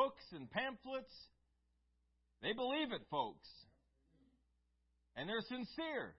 books 0.00 0.24
and 0.32 0.50
pamphlets. 0.50 1.12
They 2.40 2.54
believe 2.54 2.90
it, 2.92 3.02
folks. 3.10 3.46
And 5.14 5.28
they're 5.28 5.42
sincere. 5.42 6.14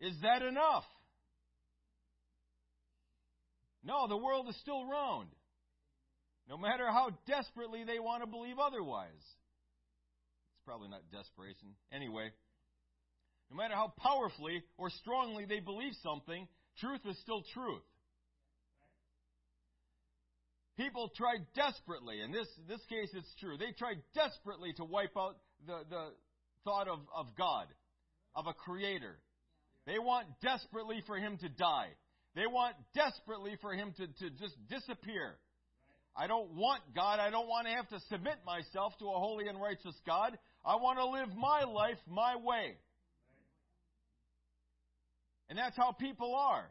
Is 0.00 0.14
that 0.22 0.40
enough? 0.40 0.84
No, 3.84 4.08
the 4.08 4.16
world 4.16 4.48
is 4.48 4.56
still 4.62 4.88
round. 4.88 5.28
No 6.48 6.56
matter 6.56 6.86
how 6.86 7.10
desperately 7.26 7.84
they 7.84 7.98
want 7.98 8.22
to 8.22 8.26
believe 8.26 8.58
otherwise. 8.58 9.10
It's 9.20 10.64
probably 10.64 10.88
not 10.88 11.02
desperation. 11.12 11.76
Anyway, 11.92 12.30
no 13.50 13.56
matter 13.56 13.74
how 13.74 13.92
powerfully 13.98 14.62
or 14.78 14.88
strongly 14.88 15.44
they 15.44 15.60
believe 15.60 15.92
something, 16.02 16.48
truth 16.80 17.00
is 17.04 17.18
still 17.20 17.42
truth. 17.52 17.84
People 20.76 21.10
tried 21.16 21.46
desperately, 21.54 22.20
in 22.20 22.32
this, 22.32 22.48
this 22.68 22.80
case 22.88 23.08
it's 23.14 23.34
true, 23.40 23.56
they 23.56 23.72
tried 23.78 24.02
desperately 24.14 24.72
to 24.74 24.84
wipe 24.84 25.16
out 25.16 25.36
the, 25.66 25.80
the 25.88 26.08
thought 26.64 26.86
of, 26.86 26.98
of 27.16 27.26
God, 27.36 27.66
of 28.34 28.46
a 28.46 28.52
creator. 28.52 29.16
They 29.86 29.98
want 29.98 30.26
desperately 30.42 31.02
for 31.06 31.16
him 31.16 31.38
to 31.38 31.48
die. 31.48 31.88
They 32.34 32.46
want 32.46 32.76
desperately 32.94 33.56
for 33.62 33.72
him 33.72 33.94
to, 33.96 34.06
to 34.06 34.30
just 34.38 34.56
disappear. 34.68 35.38
I 36.14 36.26
don't 36.26 36.54
want 36.54 36.82
God. 36.94 37.20
I 37.20 37.30
don't 37.30 37.48
want 37.48 37.66
to 37.66 37.72
have 37.72 37.88
to 37.88 38.00
submit 38.10 38.36
myself 38.44 38.92
to 38.98 39.06
a 39.06 39.18
holy 39.18 39.48
and 39.48 39.60
righteous 39.60 39.94
God. 40.06 40.36
I 40.64 40.76
want 40.76 40.98
to 40.98 41.06
live 41.06 41.28
my 41.36 41.62
life 41.62 41.98
my 42.06 42.36
way. 42.36 42.76
And 45.48 45.58
that's 45.58 45.76
how 45.76 45.92
people 45.92 46.34
are. 46.34 46.68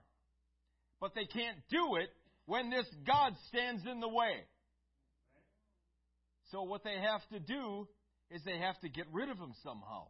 But 1.00 1.16
they 1.16 1.26
can't 1.26 1.58
do 1.70 1.96
it 1.96 2.10
when 2.46 2.70
this 2.70 2.86
God 3.06 3.34
stands 3.50 3.84
in 3.86 4.00
the 4.00 4.10
way. 4.10 4.46
So 6.52 6.64
what 6.64 6.84
they 6.84 6.96
have 6.96 7.28
to 7.30 7.40
do 7.40 7.88
is 8.30 8.42
they 8.44 8.60
have 8.60 8.80
to 8.82 8.90
get 8.90 9.06
rid 9.12 9.30
of 9.30 9.38
him 9.38 9.54
somehow. 9.64 10.08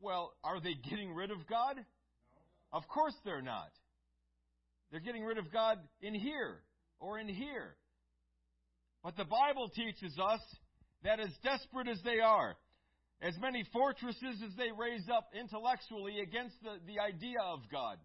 Well, 0.00 0.32
are 0.44 0.60
they 0.60 0.74
getting 0.74 1.14
rid 1.14 1.30
of 1.30 1.46
God? 1.48 1.76
Of 2.72 2.86
course 2.88 3.14
they're 3.24 3.42
not. 3.42 3.70
They're 4.90 5.00
getting 5.00 5.24
rid 5.24 5.38
of 5.38 5.52
God 5.52 5.78
in 6.00 6.14
here 6.14 6.60
or 7.00 7.18
in 7.18 7.28
here. 7.28 7.76
But 9.02 9.16
the 9.16 9.24
Bible 9.24 9.68
teaches 9.68 10.18
us 10.18 10.40
that 11.02 11.18
as 11.18 11.30
desperate 11.42 11.88
as 11.88 12.00
they 12.04 12.20
are, 12.20 12.56
as 13.20 13.34
many 13.40 13.64
fortresses 13.72 14.42
as 14.44 14.54
they 14.56 14.70
raise 14.76 15.08
up 15.08 15.30
intellectually 15.38 16.20
against 16.20 16.56
the, 16.62 16.76
the 16.86 17.00
idea 17.00 17.40
of 17.42 17.60
God, 17.70 17.98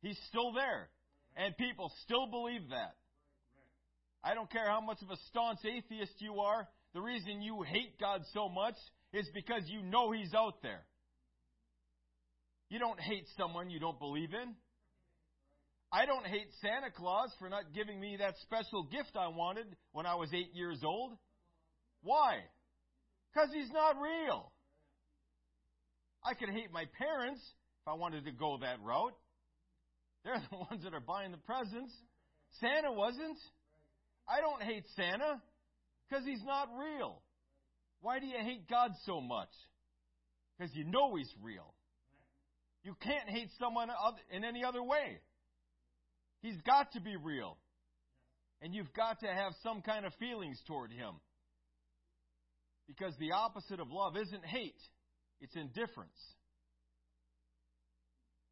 He's 0.00 0.18
still 0.28 0.52
there. 0.52 0.88
And 1.36 1.56
people 1.56 1.90
still 2.04 2.26
believe 2.26 2.68
that. 2.70 2.94
I 4.24 4.34
don't 4.34 4.50
care 4.50 4.68
how 4.68 4.80
much 4.80 4.98
of 5.02 5.10
a 5.10 5.16
staunch 5.28 5.58
atheist 5.64 6.14
you 6.18 6.40
are, 6.40 6.68
the 6.94 7.00
reason 7.00 7.42
you 7.42 7.62
hate 7.62 7.98
God 7.98 8.22
so 8.34 8.48
much 8.48 8.76
is 9.12 9.26
because 9.34 9.62
you 9.66 9.82
know 9.82 10.12
He's 10.12 10.34
out 10.34 10.62
there. 10.62 10.82
You 12.68 12.78
don't 12.78 13.00
hate 13.00 13.26
someone 13.36 13.70
you 13.70 13.80
don't 13.80 13.98
believe 13.98 14.30
in. 14.32 14.54
I 15.90 16.06
don't 16.06 16.26
hate 16.26 16.46
Santa 16.62 16.90
Claus 16.90 17.30
for 17.38 17.50
not 17.50 17.74
giving 17.74 18.00
me 18.00 18.16
that 18.18 18.34
special 18.42 18.84
gift 18.84 19.12
I 19.14 19.28
wanted 19.28 19.66
when 19.92 20.06
I 20.06 20.14
was 20.14 20.32
eight 20.32 20.54
years 20.54 20.78
old. 20.82 21.12
Why? 22.02 22.38
Because 23.32 23.50
he's 23.52 23.70
not 23.70 23.96
real. 24.00 24.50
I 26.24 26.34
could 26.34 26.48
hate 26.48 26.72
my 26.72 26.84
parents 26.96 27.40
if 27.82 27.88
I 27.88 27.94
wanted 27.94 28.24
to 28.24 28.32
go 28.32 28.58
that 28.62 28.80
route. 28.82 29.14
They're 30.24 30.42
the 30.50 30.56
ones 30.70 30.84
that 30.84 30.94
are 30.94 31.00
buying 31.00 31.32
the 31.32 31.38
presents. 31.38 31.92
Santa 32.60 32.92
wasn't. 32.92 33.38
I 34.28 34.40
don't 34.40 34.62
hate 34.62 34.84
Santa 34.94 35.40
because 36.08 36.24
he's 36.24 36.44
not 36.44 36.68
real. 36.78 37.20
Why 38.00 38.18
do 38.18 38.26
you 38.26 38.38
hate 38.38 38.68
God 38.68 38.92
so 39.06 39.20
much? 39.20 39.50
Because 40.58 40.74
you 40.74 40.84
know 40.84 41.14
he's 41.16 41.32
real. 41.42 41.74
You 42.84 42.96
can't 43.00 43.28
hate 43.28 43.48
someone 43.58 43.88
in 44.30 44.44
any 44.44 44.64
other 44.64 44.82
way. 44.82 45.20
He's 46.42 46.60
got 46.66 46.92
to 46.92 47.00
be 47.00 47.16
real. 47.16 47.56
And 48.60 48.74
you've 48.74 48.92
got 48.92 49.20
to 49.20 49.26
have 49.26 49.52
some 49.62 49.82
kind 49.82 50.04
of 50.04 50.12
feelings 50.14 50.60
toward 50.66 50.90
him. 50.90 51.14
Because 52.88 53.14
the 53.18 53.32
opposite 53.32 53.80
of 53.80 53.90
love 53.90 54.16
isn't 54.16 54.44
hate, 54.44 54.80
it's 55.40 55.54
indifference. 55.54 56.18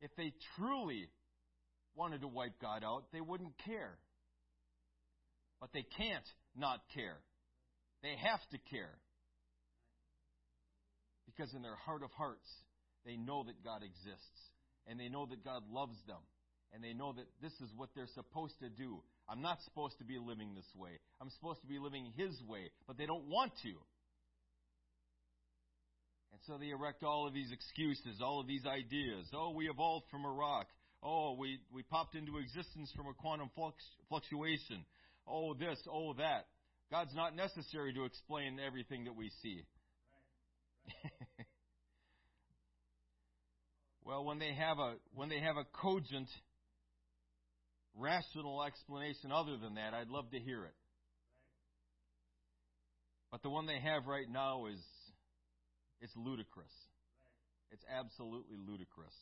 If 0.01 0.11
they 0.17 0.33
truly 0.57 1.09
wanted 1.95 2.23
to 2.23 2.29
wipe 2.29 2.61
God 2.61 2.83
out, 2.85 3.05
they 3.13 3.21
wouldn't 3.21 3.53
care. 3.65 3.99
But 5.61 5.71
they 5.73 5.85
can't 5.97 6.25
not 6.57 6.81
care. 6.95 7.19
They 8.03 8.15
have 8.17 8.41
to 8.53 8.59
care. 8.71 8.99
Because 11.27 11.55
in 11.55 11.63
their 11.63 11.77
heart 11.77 12.03
of 12.03 12.11
hearts, 12.13 12.49
they 13.05 13.17
know 13.17 13.45
that 13.45 13.63
God 13.65 13.83
exists. 13.83 14.41
And 14.87 14.99
they 14.99 15.09
know 15.09 15.27
that 15.27 15.45
God 15.45 15.63
loves 15.71 15.97
them. 16.07 16.21
And 16.73 16.83
they 16.83 16.93
know 16.93 17.13
that 17.13 17.27
this 17.43 17.53
is 17.61 17.71
what 17.77 17.91
they're 17.95 18.11
supposed 18.15 18.59
to 18.61 18.69
do. 18.69 19.03
I'm 19.29 19.43
not 19.43 19.59
supposed 19.65 19.99
to 19.99 20.05
be 20.05 20.19
living 20.19 20.55
this 20.55 20.71
way. 20.75 20.99
I'm 21.21 21.31
supposed 21.31 21.61
to 21.61 21.67
be 21.67 21.79
living 21.79 22.13
His 22.17 22.41
way. 22.49 22.71
But 22.87 22.97
they 22.97 23.07
don't 23.07 23.29
want 23.29 23.53
to. 23.63 23.75
And 26.33 26.41
so 26.47 26.59
they 26.59 26.71
erect 26.71 27.03
all 27.03 27.27
of 27.27 27.35
these 27.35 27.51
excuses, 27.53 28.21
all 28.23 28.41
of 28.41 28.47
these 28.47 28.65
ideas. 28.67 29.27
Oh, 29.35 29.51
we 29.51 29.69
evolved 29.69 30.07
from 30.11 30.25
a 30.25 30.31
rock. 30.31 30.69
Oh, 31.03 31.35
we, 31.39 31.61
we 31.73 31.83
popped 31.83 32.15
into 32.15 32.39
existence 32.39 32.93
from 32.95 33.07
a 33.07 33.15
quantum 33.15 33.51
flux, 33.55 33.83
fluctuation. 34.09 34.85
Oh, 35.27 35.55
this, 35.55 35.79
oh, 35.91 36.13
that. 36.15 36.47
God's 36.91 37.15
not 37.15 37.35
necessary 37.35 37.95
to 37.95 38.05
explain 38.05 38.59
everything 38.65 39.05
that 39.05 39.17
we 39.17 39.31
see. 39.43 39.65
well, 44.05 44.25
when 44.25 44.39
they 44.39 44.53
have 44.53 44.79
a 44.79 44.97
when 45.15 45.29
they 45.29 45.39
have 45.39 45.57
a 45.57 45.65
cogent, 45.81 46.29
rational 47.95 48.63
explanation 48.65 49.31
other 49.33 49.57
than 49.57 49.75
that, 49.75 49.95
I'd 49.95 50.09
love 50.09 50.31
to 50.33 50.39
hear 50.41 50.65
it. 50.65 50.75
But 53.31 53.43
the 53.43 53.51
one 53.51 53.67
they 53.67 53.79
have 53.79 54.07
right 54.07 54.29
now 54.29 54.67
is 54.67 54.81
it's 56.01 56.13
ludicrous. 56.17 56.73
It's 57.71 57.85
absolutely 57.89 58.57
ludicrous. 58.67 59.15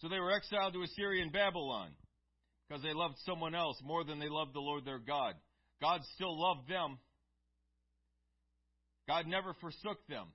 So 0.00 0.08
they 0.08 0.20
were 0.20 0.32
exiled 0.32 0.74
to 0.74 0.82
Assyria 0.82 1.22
and 1.22 1.32
Babylon 1.32 1.90
because 2.68 2.82
they 2.82 2.92
loved 2.92 3.16
someone 3.24 3.54
else 3.54 3.80
more 3.82 4.04
than 4.04 4.18
they 4.18 4.28
loved 4.28 4.54
the 4.54 4.60
Lord 4.60 4.84
their 4.84 4.98
God. 4.98 5.34
God 5.80 6.00
still 6.14 6.38
loved 6.40 6.68
them. 6.68 6.98
God 9.06 9.26
never 9.26 9.54
forsook 9.60 10.06
them. 10.08 10.26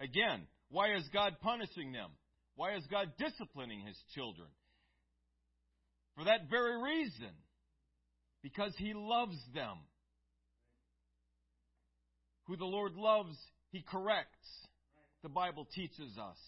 Again, 0.00 0.46
why 0.70 0.94
is 0.94 1.04
God 1.12 1.36
punishing 1.42 1.92
them? 1.92 2.10
Why 2.56 2.74
is 2.76 2.84
God 2.90 3.12
disciplining 3.18 3.86
his 3.86 3.96
children? 4.14 4.48
For 6.16 6.24
that 6.24 6.50
very 6.50 6.82
reason. 6.82 7.32
Because 8.42 8.74
he 8.76 8.92
loves 8.94 9.36
them. 9.54 9.76
Who 12.46 12.56
the 12.56 12.64
Lord 12.64 12.94
loves, 12.94 13.36
he 13.70 13.82
corrects. 13.82 14.48
The 15.22 15.28
Bible 15.28 15.66
teaches 15.74 16.18
us. 16.18 16.38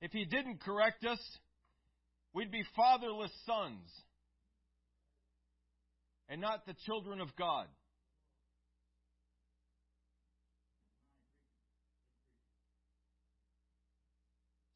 If 0.00 0.12
he 0.12 0.24
didn't 0.24 0.60
correct 0.60 1.04
us, 1.04 1.20
we'd 2.32 2.52
be 2.52 2.64
fatherless 2.76 3.32
sons 3.46 3.88
and 6.28 6.40
not 6.40 6.66
the 6.66 6.74
children 6.86 7.20
of 7.20 7.34
God. 7.36 7.66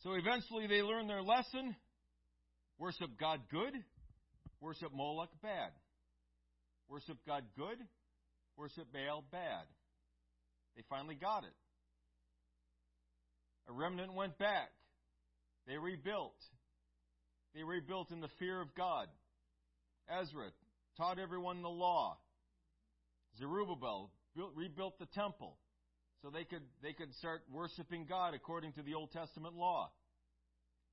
So 0.03 0.15
eventually 0.15 0.67
they 0.67 0.83
learn 0.83 1.07
their 1.07 1.23
lesson 1.23 1.77
worship 2.79 3.11
God 3.21 3.39
good, 3.49 3.73
worship 4.61 4.93
Moloch 4.93 5.31
bad. 5.41 5.71
Worship 6.89 7.17
God 7.25 7.45
good, 7.57 7.79
worship 8.57 8.93
Baal 8.93 9.23
bad. 9.31 9.65
They 10.75 10.83
finally 10.91 11.15
got 11.15 11.45
it. 11.45 11.55
A 13.69 13.73
remnant 13.73 14.15
went 14.15 14.37
back. 14.37 14.71
They 15.67 15.77
rebuilt. 15.77 16.37
They 17.55 17.63
rebuilt 17.63 18.11
in 18.11 18.21
the 18.21 18.31
fear 18.39 18.61
of 18.61 18.75
God. 18.75 19.09
Ezra 20.09 20.49
taught 20.97 21.19
everyone 21.19 21.63
the 21.63 21.69
law. 21.69 22.19
Zerubbabel 23.39 24.11
built, 24.37 24.53
rebuilt 24.55 24.99
the 24.99 25.07
temple 25.07 25.57
so 26.23 26.31
they 26.31 26.45
could, 26.45 26.63
they 26.83 26.93
could 26.93 27.13
start 27.15 27.43
worshiping 27.51 28.07
God 28.09 28.35
according 28.35 28.73
to 28.75 28.83
the 28.83 28.95
Old 28.95 29.11
Testament 29.13 29.55
law. 29.55 29.91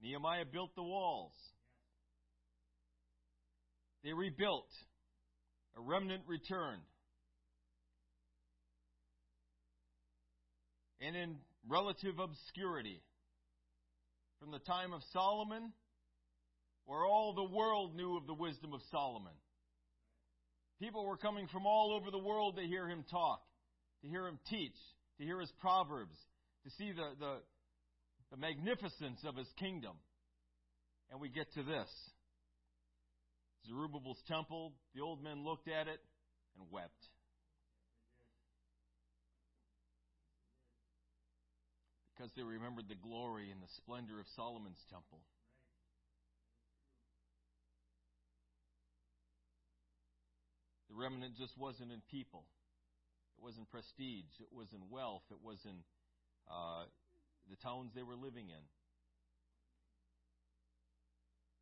Nehemiah 0.01 0.45
built 0.51 0.75
the 0.75 0.83
walls. 0.83 1.33
They 4.04 4.13
rebuilt. 4.13 4.69
A 5.77 5.81
remnant 5.81 6.24
returned. 6.27 6.81
And 11.01 11.16
in 11.16 11.36
relative 11.68 12.19
obscurity, 12.19 13.01
from 14.39 14.51
the 14.51 14.59
time 14.59 14.94
of 14.94 15.01
Solomon 15.13 15.74
where 16.89 17.06
All 17.06 17.33
the 17.36 17.56
world 17.56 17.95
knew 17.95 18.18
of 18.18 18.25
the 18.25 18.33
wisdom 18.33 18.74
of 18.74 18.81
Solomon. 18.89 19.33
People 20.81 21.06
were 21.06 21.18
coming 21.18 21.47
from 21.47 21.68
all 21.68 21.94
over 21.94 22.09
the 22.09 22.18
world 22.18 22.56
to 22.56 22.63
hear 22.63 22.88
him 22.88 23.06
talk, 23.12 23.41
to 24.01 24.07
hear 24.07 24.25
him 24.25 24.39
teach, 24.50 24.74
to 25.19 25.24
hear 25.24 25.39
his 25.39 25.51
proverbs, 25.62 26.15
to 26.63 26.71
see 26.80 26.91
the, 26.91 27.12
the, 27.19 27.36
the 28.31 28.38
magnificence 28.38 29.19
of 29.24 29.36
his 29.36 29.45
kingdom. 29.59 29.97
And 31.12 31.21
we 31.21 31.30
get 31.30 31.53
to 31.53 31.62
this. 31.62 31.89
Zerubbabel's 33.68 34.24
temple, 34.27 34.74
the 34.95 35.01
old 35.01 35.24
men 35.24 35.44
looked 35.44 35.68
at 35.68 35.88
it 35.88 36.00
and 36.57 36.65
wept. 36.71 37.06
Because 42.19 42.36
they 42.36 42.44
remembered 42.44 42.92
the 42.92 43.00
glory 43.00 43.48
and 43.48 43.63
the 43.63 43.71
splendor 43.80 44.19
of 44.19 44.27
Solomon's 44.36 44.83
temple. 44.92 45.24
The 50.92 51.00
remnant 51.00 51.39
just 51.39 51.56
wasn't 51.56 51.95
in 51.95 52.04
people. 52.12 52.44
It 53.39 53.44
wasn't 53.48 53.71
prestige. 53.71 54.36
It 54.44 54.51
wasn't 54.51 54.83
wealth. 54.92 55.24
It 55.31 55.39
wasn't 55.39 55.80
uh, 56.51 56.92
the 57.48 57.56
towns 57.63 57.95
they 57.95 58.04
were 58.04 58.19
living 58.19 58.51
in. 58.51 58.63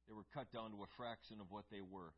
They 0.10 0.18
were 0.18 0.26
cut 0.34 0.50
down 0.50 0.74
to 0.74 0.82
a 0.82 0.90
fraction 0.98 1.38
of 1.38 1.54
what 1.54 1.70
they 1.70 1.86
were. 1.86 2.18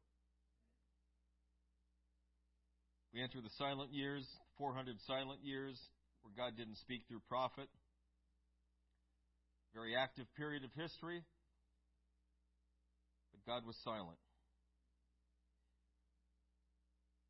We 3.12 3.20
enter 3.20 3.44
the 3.44 3.52
silent 3.60 3.92
years, 3.92 4.24
400 4.56 4.96
silent 5.04 5.44
years, 5.44 5.76
where 6.24 6.32
God 6.32 6.56
didn't 6.56 6.80
speak 6.80 7.04
through 7.10 7.20
prophet. 7.28 7.68
Very 9.74 9.96
active 9.96 10.26
period 10.36 10.64
of 10.64 10.72
history, 10.74 11.24
but 13.32 13.46
God 13.46 13.66
was 13.66 13.76
silent. 13.84 14.18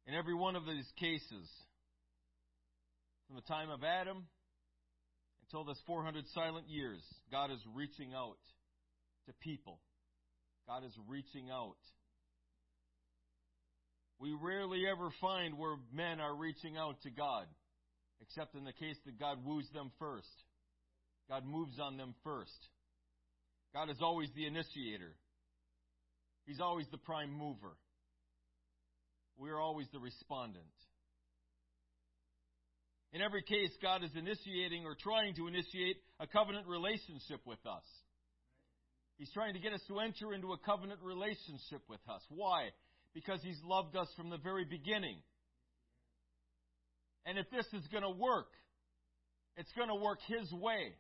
In 0.08 0.16
every 0.16 0.34
one 0.34 0.56
of 0.56 0.66
these 0.66 0.90
cases, 0.98 1.48
from 3.28 3.36
the 3.36 3.42
time 3.44 3.70
of 3.70 3.84
Adam 3.84 4.26
until 5.44 5.66
this 5.66 5.80
400 5.86 6.26
silent 6.34 6.68
years, 6.68 7.02
God 7.32 7.52
is 7.52 7.60
reaching 7.76 8.14
out 8.16 8.40
to 9.28 9.34
people. 9.42 9.80
God 10.68 10.84
is 10.84 10.94
reaching 11.08 11.50
out. 11.52 11.78
We 14.20 14.34
rarely 14.34 14.84
ever 14.92 15.10
find 15.22 15.58
where 15.58 15.76
men 15.94 16.20
are 16.20 16.36
reaching 16.36 16.78
out 16.78 17.02
to 17.04 17.10
God, 17.10 17.46
except 18.22 18.56
in 18.56 18.64
the 18.64 18.74
case 18.74 18.98
that 19.06 19.20
God 19.20 19.46
woos 19.46 19.68
them 19.74 19.92
first. 20.00 20.28
God 21.30 21.46
moves 21.46 21.80
on 21.80 21.98
them 21.98 22.16
first. 22.24 22.58
God 23.74 23.90
is 23.90 23.98
always 24.02 24.30
the 24.36 24.48
initiator. 24.48 25.14
He's 26.46 26.60
always 26.60 26.88
the 26.92 26.98
prime 26.98 27.32
mover. 27.32 27.78
We 29.38 29.52
are 29.52 29.60
always 29.60 29.88
the 29.94 30.00
respondent. 30.00 30.66
In 33.14 33.22
every 33.22 33.44
case, 33.44 33.72
God 33.82 34.04
is 34.04 34.12
initiating 34.16 34.86
or 34.86 34.96
trying 34.96 35.36
to 35.36 35.48
initiate 35.48 35.98
a 36.20 36.28
covenant 36.28 36.68
relationship 36.68 37.42
with 37.46 37.64
us. 37.66 37.84
He's 39.18 39.32
trying 39.34 39.54
to 39.54 39.60
get 39.60 39.74
us 39.74 39.82
to 39.88 40.00
enter 40.00 40.34
into 40.34 40.54
a 40.54 40.58
covenant 40.58 41.00
relationship 41.04 41.82
with 41.88 42.02
us. 42.10 42.22
Why? 42.30 42.70
Because 43.14 43.42
He's 43.44 43.60
loved 43.64 43.96
us 43.96 44.08
from 44.16 44.30
the 44.30 44.38
very 44.38 44.66
beginning. 44.66 45.18
And 47.26 47.38
if 47.38 47.50
this 47.52 47.66
is 47.74 47.88
going 47.92 48.04
to 48.04 48.10
work, 48.10 48.48
it's 49.58 49.72
going 49.74 49.90
to 49.90 49.96
work 49.96 50.20
His 50.28 50.52
way. 50.54 50.94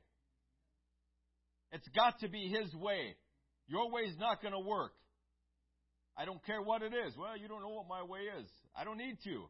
It's 1.71 1.87
got 1.89 2.19
to 2.21 2.29
be 2.29 2.47
His 2.47 2.73
way. 2.75 3.15
Your 3.67 3.91
way 3.91 4.01
is 4.01 4.17
not 4.17 4.41
going 4.41 4.53
to 4.53 4.59
work. 4.59 4.93
I 6.17 6.25
don't 6.25 6.43
care 6.45 6.61
what 6.61 6.81
it 6.81 6.93
is. 6.93 7.15
Well, 7.17 7.37
you 7.37 7.47
don't 7.47 7.61
know 7.61 7.69
what 7.69 7.87
my 7.87 8.03
way 8.03 8.19
is. 8.41 8.47
I 8.75 8.83
don't 8.83 8.97
need 8.97 9.17
to. 9.23 9.45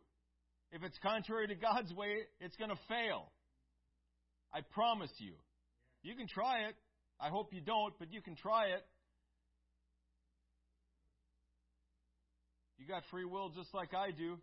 If 0.72 0.84
it's 0.84 0.98
contrary 1.02 1.48
to 1.48 1.56
God's 1.56 1.92
way, 1.94 2.14
it's 2.40 2.56
going 2.58 2.70
to 2.70 2.80
fail. 2.88 3.32
I 4.54 4.62
promise 4.62 5.12
you. 5.18 5.34
You 6.04 6.16
can 6.16 6.28
try 6.28 6.68
it. 6.70 6.76
I 7.20 7.30
hope 7.30 7.54
you 7.54 7.62
don't, 7.62 7.94
but 7.98 8.14
you 8.14 8.22
can 8.22 8.36
try 8.36 8.68
it. 8.68 8.86
You 12.78 12.88
got 12.88 13.04
free 13.12 13.26
will 13.26 13.50
just 13.50 13.74
like 13.74 13.94
I 13.94 14.12
do, 14.12 14.38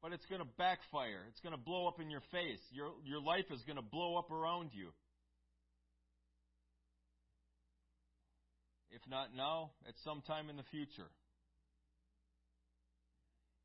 but 0.00 0.12
it's 0.12 0.24
going 0.26 0.40
to 0.40 0.48
backfire. 0.56 1.26
It's 1.28 1.40
going 1.40 1.52
to 1.54 1.60
blow 1.60 1.86
up 1.86 2.00
in 2.00 2.08
your 2.08 2.22
face. 2.32 2.60
Your, 2.70 2.92
your 3.04 3.20
life 3.20 3.44
is 3.50 3.60
going 3.66 3.76
to 3.76 3.82
blow 3.82 4.16
up 4.16 4.30
around 4.30 4.70
you. 4.72 4.88
If 8.90 9.02
not 9.08 9.34
now, 9.34 9.70
at 9.88 9.94
some 10.04 10.22
time 10.22 10.48
in 10.48 10.56
the 10.56 10.70
future. 10.70 11.10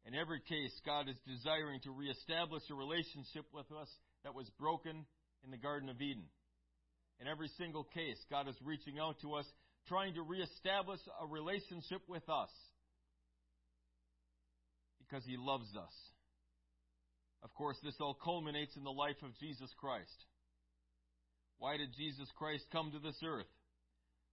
In 0.05 0.15
every 0.15 0.39
case, 0.39 0.73
God 0.85 1.07
is 1.09 1.15
desiring 1.27 1.79
to 1.81 1.91
reestablish 1.91 2.63
a 2.69 2.75
relationship 2.75 3.45
with 3.53 3.69
us 3.71 3.89
that 4.23 4.33
was 4.33 4.49
broken 4.59 5.05
in 5.43 5.51
the 5.51 5.57
Garden 5.57 5.89
of 5.89 6.01
Eden. 6.01 6.25
In 7.19 7.27
every 7.27 7.49
single 7.57 7.83
case, 7.83 8.17
God 8.29 8.47
is 8.47 8.55
reaching 8.63 8.97
out 8.99 9.21
to 9.21 9.35
us, 9.35 9.45
trying 9.87 10.15
to 10.15 10.23
reestablish 10.23 10.99
a 11.21 11.27
relationship 11.27 12.01
with 12.07 12.27
us 12.27 12.49
because 14.99 15.23
He 15.25 15.37
loves 15.37 15.69
us. 15.75 15.93
Of 17.43 17.53
course, 17.53 17.77
this 17.83 17.95
all 17.99 18.17
culminates 18.23 18.75
in 18.75 18.83
the 18.83 18.91
life 18.91 19.21
of 19.23 19.37
Jesus 19.39 19.69
Christ. 19.79 20.25
Why 21.57 21.77
did 21.77 21.89
Jesus 21.95 22.27
Christ 22.37 22.65
come 22.71 22.91
to 22.91 22.99
this 22.99 23.17
earth? 23.23 23.45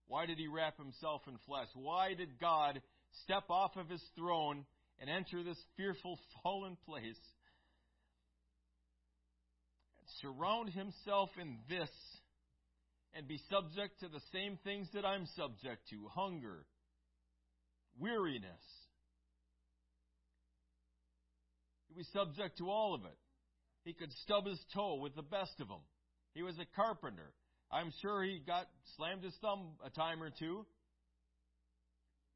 Why 0.08 0.26
did 0.26 0.38
He 0.38 0.48
wrap 0.48 0.76
Himself 0.78 1.22
in 1.28 1.38
flesh? 1.46 1.68
Why 1.74 2.14
did 2.14 2.40
God 2.40 2.80
step 3.24 3.44
off 3.48 3.76
of 3.76 3.88
His 3.88 4.02
throne 4.16 4.64
and 4.98 5.08
enter 5.08 5.42
this 5.42 5.58
fearful, 5.76 6.18
fallen 6.42 6.76
place 6.86 7.20
and 9.98 10.08
surround 10.20 10.70
Himself 10.70 11.30
in 11.40 11.58
this 11.68 11.90
and 13.14 13.28
be 13.28 13.40
subject 13.50 14.00
to 14.00 14.08
the 14.08 14.20
same 14.32 14.58
things 14.64 14.88
that 14.94 15.04
I'm 15.04 15.26
subject 15.36 15.88
to 15.90 16.08
hunger, 16.14 16.64
weariness. 17.98 18.44
He 21.88 21.94
was 21.94 22.06
subject 22.12 22.58
to 22.58 22.70
all 22.70 22.94
of 22.94 23.04
it. 23.04 23.16
He 23.84 23.92
could 23.94 24.12
stub 24.24 24.46
his 24.46 24.60
toe 24.74 24.96
with 24.96 25.14
the 25.16 25.22
best 25.22 25.60
of 25.60 25.68
them. 25.68 25.80
He 26.34 26.42
was 26.42 26.58
a 26.58 26.66
carpenter. 26.76 27.32
I'm 27.70 27.92
sure 28.00 28.22
he 28.22 28.40
got 28.46 28.66
slammed 28.96 29.24
his 29.24 29.34
thumb 29.42 29.72
a 29.84 29.90
time 29.90 30.22
or 30.22 30.30
two. 30.30 30.64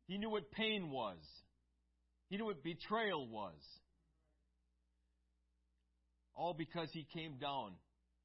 He 0.06 0.18
knew 0.18 0.30
what 0.30 0.50
pain 0.50 0.90
was. 0.90 1.18
He 2.28 2.36
knew 2.36 2.46
what 2.46 2.62
betrayal 2.62 3.26
was. 3.28 3.54
All 6.34 6.54
because 6.54 6.88
he 6.92 7.06
came 7.12 7.36
down 7.38 7.72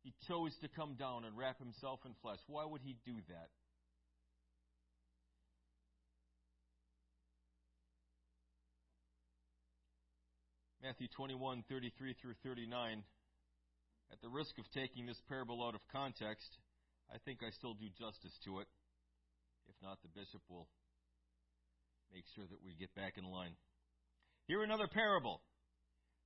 he 0.07 0.13
chose 0.25 0.55
to 0.61 0.69
come 0.69 0.95
down 0.95 1.25
and 1.25 1.37
wrap 1.37 1.59
himself 1.59 1.99
in 2.05 2.13
flesh. 2.21 2.39
Why 2.47 2.63
would 2.63 2.79
he 2.81 2.95
do 3.05 3.11
that? 3.27 3.49
Matthew 10.81 11.09
21, 11.13 11.65
33 11.67 12.15
through 12.21 12.35
39. 12.41 13.03
At 14.13 14.21
the 14.21 14.29
risk 14.29 14.57
of 14.57 14.63
taking 14.73 15.05
this 15.05 15.19
parable 15.27 15.61
out 15.67 15.75
of 15.75 15.81
context, 15.91 16.47
I 17.13 17.17
think 17.25 17.39
I 17.43 17.51
still 17.51 17.73
do 17.73 17.87
justice 17.97 18.37
to 18.45 18.59
it. 18.59 18.67
If 19.67 19.75
not, 19.81 20.01
the 20.01 20.09
bishop 20.09 20.41
will 20.49 20.67
make 22.13 22.23
sure 22.35 22.45
that 22.49 22.63
we 22.63 22.75
get 22.75 22.93
back 22.95 23.17
in 23.17 23.25
line. 23.25 23.55
Here 24.47 24.63
another 24.63 24.87
parable. 24.87 25.41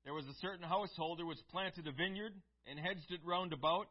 There 0.06 0.14
was 0.14 0.26
a 0.26 0.42
certain 0.42 0.66
householder 0.66 1.26
which 1.26 1.38
planted 1.50 1.88
a 1.88 1.92
vineyard 1.92 2.34
and 2.68 2.80
hedged 2.80 3.10
it 3.10 3.22
round 3.26 3.54
about, 3.54 3.88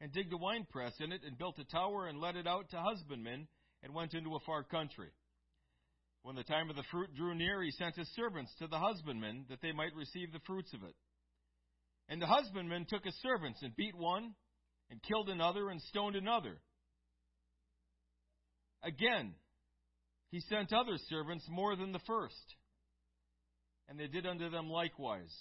and 0.00 0.12
digged 0.12 0.32
a 0.32 0.36
winepress 0.36 0.94
in 1.00 1.12
it, 1.12 1.22
and 1.24 1.38
built 1.38 1.58
a 1.58 1.64
tower, 1.64 2.06
and 2.06 2.20
let 2.20 2.36
it 2.36 2.46
out 2.46 2.70
to 2.70 2.80
husbandmen, 2.80 3.46
and 3.82 3.94
went 3.94 4.14
into 4.14 4.34
a 4.34 4.40
far 4.40 4.64
country. 4.64 5.10
When 6.22 6.36
the 6.36 6.44
time 6.44 6.70
of 6.70 6.76
the 6.76 6.84
fruit 6.90 7.14
drew 7.14 7.34
near, 7.34 7.62
he 7.62 7.70
sent 7.72 7.96
his 7.96 8.08
servants 8.14 8.52
to 8.58 8.66
the 8.68 8.78
husbandmen, 8.78 9.46
that 9.48 9.60
they 9.60 9.72
might 9.72 9.94
receive 9.94 10.32
the 10.32 10.40
fruits 10.46 10.72
of 10.74 10.82
it. 10.82 10.94
And 12.08 12.20
the 12.20 12.26
husbandmen 12.26 12.86
took 12.88 13.04
his 13.04 13.18
servants, 13.22 13.60
and 13.62 13.74
beat 13.74 13.96
one, 13.96 14.34
and 14.90 15.02
killed 15.02 15.28
another, 15.28 15.68
and 15.68 15.80
stoned 15.82 16.16
another. 16.16 16.60
Again, 18.82 19.34
he 20.30 20.40
sent 20.40 20.72
other 20.72 20.96
servants 21.08 21.44
more 21.48 21.76
than 21.76 21.92
the 21.92 22.00
first, 22.06 22.56
and 23.88 23.98
they 23.98 24.06
did 24.06 24.26
unto 24.26 24.50
them 24.50 24.68
likewise. 24.68 25.34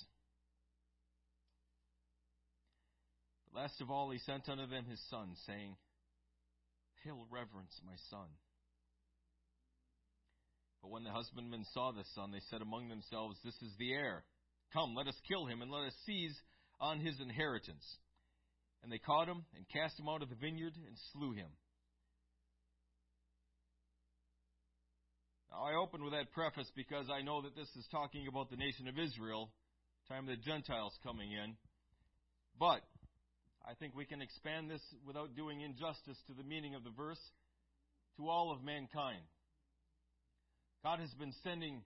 But 3.51 3.61
Last 3.61 3.81
of 3.81 3.89
all, 3.89 4.11
he 4.11 4.19
sent 4.19 4.47
unto 4.49 4.67
them 4.67 4.85
his 4.85 5.01
son, 5.09 5.33
saying, 5.47 5.75
Hail 7.03 7.25
reverence, 7.31 7.79
my 7.85 7.95
son. 8.09 8.27
But 10.81 10.91
when 10.91 11.03
the 11.03 11.11
husbandmen 11.11 11.65
saw 11.73 11.91
the 11.91 12.03
son, 12.15 12.31
they 12.31 12.41
said 12.49 12.61
among 12.61 12.89
themselves, 12.89 13.37
This 13.43 13.55
is 13.61 13.73
the 13.77 13.93
heir. 13.93 14.23
Come, 14.73 14.95
let 14.95 15.07
us 15.07 15.19
kill 15.27 15.45
him, 15.45 15.61
and 15.61 15.71
let 15.71 15.87
us 15.87 15.93
seize 16.05 16.35
on 16.79 16.99
his 16.99 17.19
inheritance. 17.19 17.85
And 18.83 18.91
they 18.91 18.97
caught 18.97 19.27
him, 19.27 19.45
and 19.55 19.65
cast 19.69 19.99
him 19.99 20.09
out 20.09 20.23
of 20.23 20.29
the 20.29 20.35
vineyard, 20.35 20.73
and 20.75 20.95
slew 21.13 21.33
him. 21.33 21.49
Now, 25.51 25.63
I 25.63 25.75
open 25.75 26.03
with 26.03 26.13
that 26.13 26.31
preface 26.31 26.71
because 26.75 27.07
I 27.11 27.21
know 27.21 27.41
that 27.41 27.55
this 27.55 27.67
is 27.75 27.85
talking 27.91 28.27
about 28.27 28.49
the 28.49 28.55
nation 28.55 28.87
of 28.87 28.97
Israel, 28.97 29.51
time 30.07 30.27
of 30.27 30.37
the 30.37 30.43
Gentiles 30.43 30.97
coming 31.03 31.31
in. 31.31 31.55
But 32.57 32.81
I 33.67 33.73
think 33.75 33.95
we 33.95 34.05
can 34.05 34.21
expand 34.21 34.69
this 34.69 34.81
without 35.05 35.35
doing 35.35 35.61
injustice 35.61 36.17
to 36.27 36.33
the 36.33 36.43
meaning 36.43 36.73
of 36.73 36.83
the 36.83 36.89
verse 36.89 37.21
to 38.17 38.29
all 38.29 38.51
of 38.51 38.63
mankind. 38.63 39.21
God 40.83 40.99
has 40.99 41.13
been 41.19 41.33
sending 41.43 41.83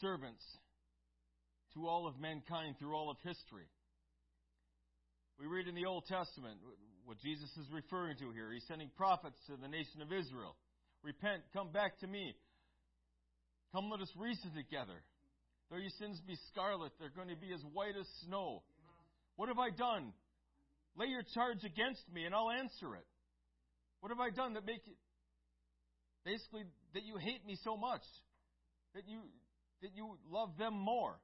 servants 0.00 0.42
to 1.74 1.86
all 1.86 2.08
of 2.08 2.18
mankind 2.18 2.76
through 2.78 2.96
all 2.96 3.10
of 3.10 3.16
history. 3.22 3.68
We 5.40 5.46
read 5.46 5.68
in 5.68 5.74
the 5.74 5.86
Old 5.86 6.04
Testament 6.04 6.60
what 7.06 7.18
Jesus 7.18 7.48
is 7.56 7.64
referring 7.72 8.18
to 8.18 8.30
here. 8.30 8.52
He's 8.52 8.66
sending 8.68 8.90
prophets 8.94 9.38
to 9.46 9.56
the 9.56 9.68
nation 9.68 10.02
of 10.02 10.12
Israel. 10.12 10.54
Repent, 11.02 11.40
come 11.54 11.72
back 11.72 11.98
to 12.00 12.06
me. 12.06 12.36
Come, 13.72 13.88
let 13.88 14.00
us 14.00 14.12
reason 14.18 14.52
together. 14.54 15.00
Though 15.70 15.78
your 15.78 15.96
sins 15.98 16.20
be 16.26 16.36
scarlet, 16.52 16.92
they're 17.00 17.08
going 17.08 17.28
to 17.28 17.40
be 17.40 17.54
as 17.54 17.60
white 17.72 17.96
as 17.98 18.06
snow. 18.26 18.62
What 19.36 19.48
have 19.48 19.58
I 19.58 19.70
done? 19.70 20.12
Lay 20.94 21.06
your 21.06 21.22
charge 21.32 21.64
against 21.64 22.02
me, 22.12 22.26
and 22.26 22.34
I'll 22.34 22.50
answer 22.50 22.94
it. 22.96 23.06
What 24.00 24.10
have 24.10 24.20
I 24.20 24.28
done 24.28 24.54
that 24.54 24.66
make 24.66 24.84
it 24.86 24.98
basically 26.22 26.64
that 26.92 27.04
you 27.04 27.16
hate 27.16 27.46
me 27.46 27.56
so 27.64 27.78
much? 27.78 28.02
That 28.94 29.04
you 29.06 29.20
that 29.80 29.92
you 29.94 30.18
love 30.30 30.50
them 30.58 30.74
more? 30.74 31.16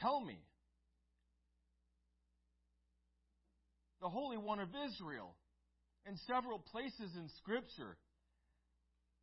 Tell 0.00 0.20
me. 0.20 0.38
The 4.04 4.10
Holy 4.10 4.36
One 4.36 4.60
of 4.60 4.68
Israel, 4.92 5.34
in 6.04 6.18
several 6.26 6.58
places 6.58 7.16
in 7.16 7.30
Scripture, 7.38 7.96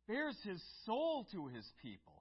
bares 0.08 0.36
his 0.42 0.60
soul 0.84 1.24
to 1.30 1.46
his 1.46 1.64
people. 1.80 2.20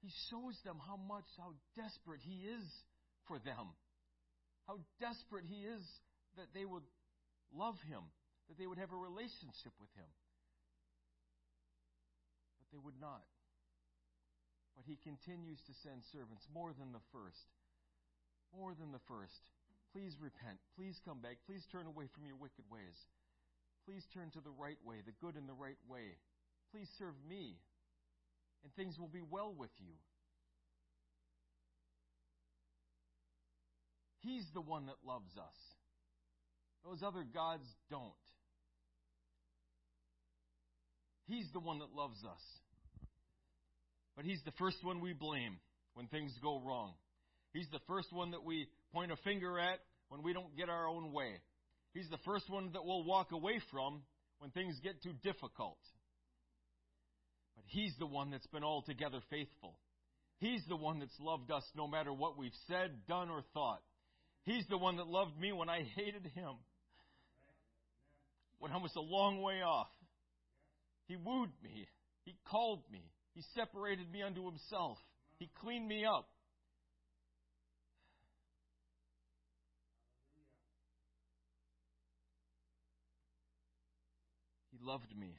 He 0.00 0.08
shows 0.30 0.56
them 0.64 0.78
how 0.88 0.96
much, 0.96 1.28
how 1.36 1.52
desperate 1.76 2.20
he 2.24 2.48
is 2.48 2.64
for 3.28 3.38
them. 3.38 3.76
How 4.66 4.78
desperate 5.00 5.44
he 5.44 5.66
is 5.66 5.82
that 6.38 6.46
they 6.54 6.64
would 6.64 6.84
love 7.52 7.76
him, 7.86 8.00
that 8.48 8.56
they 8.56 8.66
would 8.66 8.78
have 8.78 8.90
a 8.90 8.96
relationship 8.96 9.76
with 9.78 9.92
him. 9.94 10.08
But 12.56 12.72
they 12.72 12.80
would 12.82 12.98
not. 12.98 13.20
But 14.76 14.86
he 14.86 14.98
continues 15.02 15.60
to 15.66 15.74
send 15.82 16.02
servants 16.12 16.46
more 16.54 16.72
than 16.72 16.92
the 16.92 17.04
first. 17.12 17.48
More 18.56 18.74
than 18.74 18.90
the 18.90 19.04
first. 19.06 19.40
Please 19.92 20.16
repent. 20.20 20.58
Please 20.76 20.98
come 21.04 21.20
back. 21.20 21.38
Please 21.46 21.66
turn 21.70 21.86
away 21.86 22.06
from 22.14 22.26
your 22.26 22.36
wicked 22.36 22.64
ways. 22.70 22.96
Please 23.86 24.06
turn 24.14 24.30
to 24.30 24.40
the 24.40 24.54
right 24.54 24.78
way, 24.84 25.02
the 25.04 25.16
good 25.20 25.34
and 25.34 25.48
the 25.48 25.56
right 25.56 25.78
way. 25.88 26.14
Please 26.70 26.88
serve 26.98 27.14
me, 27.28 27.58
and 28.62 28.72
things 28.74 28.98
will 28.98 29.10
be 29.10 29.22
well 29.22 29.52
with 29.56 29.74
you. 29.80 29.94
He's 34.20 34.44
the 34.54 34.60
one 34.60 34.86
that 34.86 35.00
loves 35.04 35.32
us. 35.36 35.58
Those 36.84 37.02
other 37.02 37.24
gods 37.24 37.66
don't. 37.90 38.12
He's 41.26 41.50
the 41.52 41.60
one 41.60 41.78
that 41.78 41.94
loves 41.94 42.22
us. 42.24 42.42
But 44.20 44.26
He's 44.26 44.42
the 44.44 44.52
first 44.58 44.84
one 44.84 45.00
we 45.00 45.14
blame 45.14 45.56
when 45.94 46.06
things 46.08 46.30
go 46.42 46.60
wrong. 46.60 46.92
He's 47.54 47.70
the 47.72 47.80
first 47.88 48.12
one 48.12 48.32
that 48.32 48.44
we 48.44 48.68
point 48.92 49.10
a 49.10 49.16
finger 49.24 49.58
at 49.58 49.78
when 50.10 50.22
we 50.22 50.34
don't 50.34 50.54
get 50.58 50.68
our 50.68 50.86
own 50.86 51.10
way. 51.10 51.40
He's 51.94 52.10
the 52.10 52.18
first 52.26 52.50
one 52.50 52.68
that 52.74 52.84
we'll 52.84 53.04
walk 53.04 53.32
away 53.32 53.60
from 53.70 54.02
when 54.38 54.50
things 54.50 54.78
get 54.84 55.02
too 55.02 55.14
difficult. 55.22 55.78
But 57.56 57.64
He's 57.68 57.94
the 57.98 58.04
one 58.04 58.30
that's 58.30 58.46
been 58.48 58.62
altogether 58.62 59.20
faithful. 59.30 59.78
He's 60.36 60.60
the 60.68 60.76
one 60.76 60.98
that's 60.98 61.18
loved 61.18 61.50
us 61.50 61.64
no 61.74 61.88
matter 61.88 62.12
what 62.12 62.36
we've 62.36 62.52
said, 62.68 62.90
done, 63.08 63.30
or 63.30 63.42
thought. 63.54 63.80
He's 64.42 64.66
the 64.68 64.76
one 64.76 64.98
that 64.98 65.06
loved 65.06 65.40
me 65.40 65.52
when 65.52 65.70
I 65.70 65.88
hated 65.96 66.30
Him. 66.34 66.56
When 68.58 68.70
I 68.70 68.76
was 68.76 68.92
a 68.98 69.00
long 69.00 69.40
way 69.40 69.62
off. 69.62 69.88
He 71.06 71.16
wooed 71.16 71.52
me. 71.64 71.88
He 72.26 72.34
called 72.50 72.82
me. 72.92 73.00
He 73.34 73.42
separated 73.54 74.10
me 74.10 74.22
unto 74.22 74.44
Himself. 74.44 74.98
He 75.38 75.48
cleaned 75.60 75.86
me 75.86 76.04
up. 76.04 76.28
He 84.72 84.78
loved 84.82 85.16
me. 85.16 85.36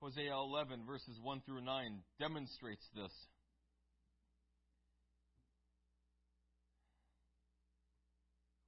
Hosea 0.00 0.32
11, 0.32 0.86
verses 0.86 1.18
1 1.22 1.42
through 1.44 1.60
9, 1.62 1.98
demonstrates 2.20 2.86
this. 2.94 3.12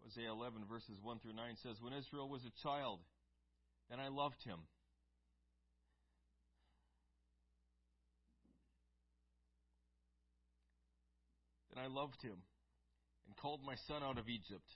Hosea 0.02 0.30
11, 0.30 0.62
verses 0.68 0.99
1 1.02 1.18
through 1.20 1.34
9 1.34 1.54
says, 1.62 1.76
When 1.80 1.92
Israel 1.92 2.28
was 2.28 2.42
a 2.44 2.62
child, 2.66 2.99
then 3.88 4.00
I 4.00 4.08
loved 4.08 4.42
him. 4.44 4.58
I 11.80 11.87
loved 11.87 12.20
him 12.22 12.37
and 13.26 13.37
called 13.37 13.60
my 13.64 13.75
son 13.88 14.02
out 14.02 14.18
of 14.18 14.28
Egypt. 14.28 14.68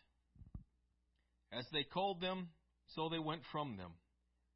As 1.52 1.66
they 1.72 1.84
called 1.84 2.20
them, 2.20 2.48
so 2.94 3.08
they 3.08 3.18
went 3.18 3.42
from 3.52 3.76
them. 3.76 3.92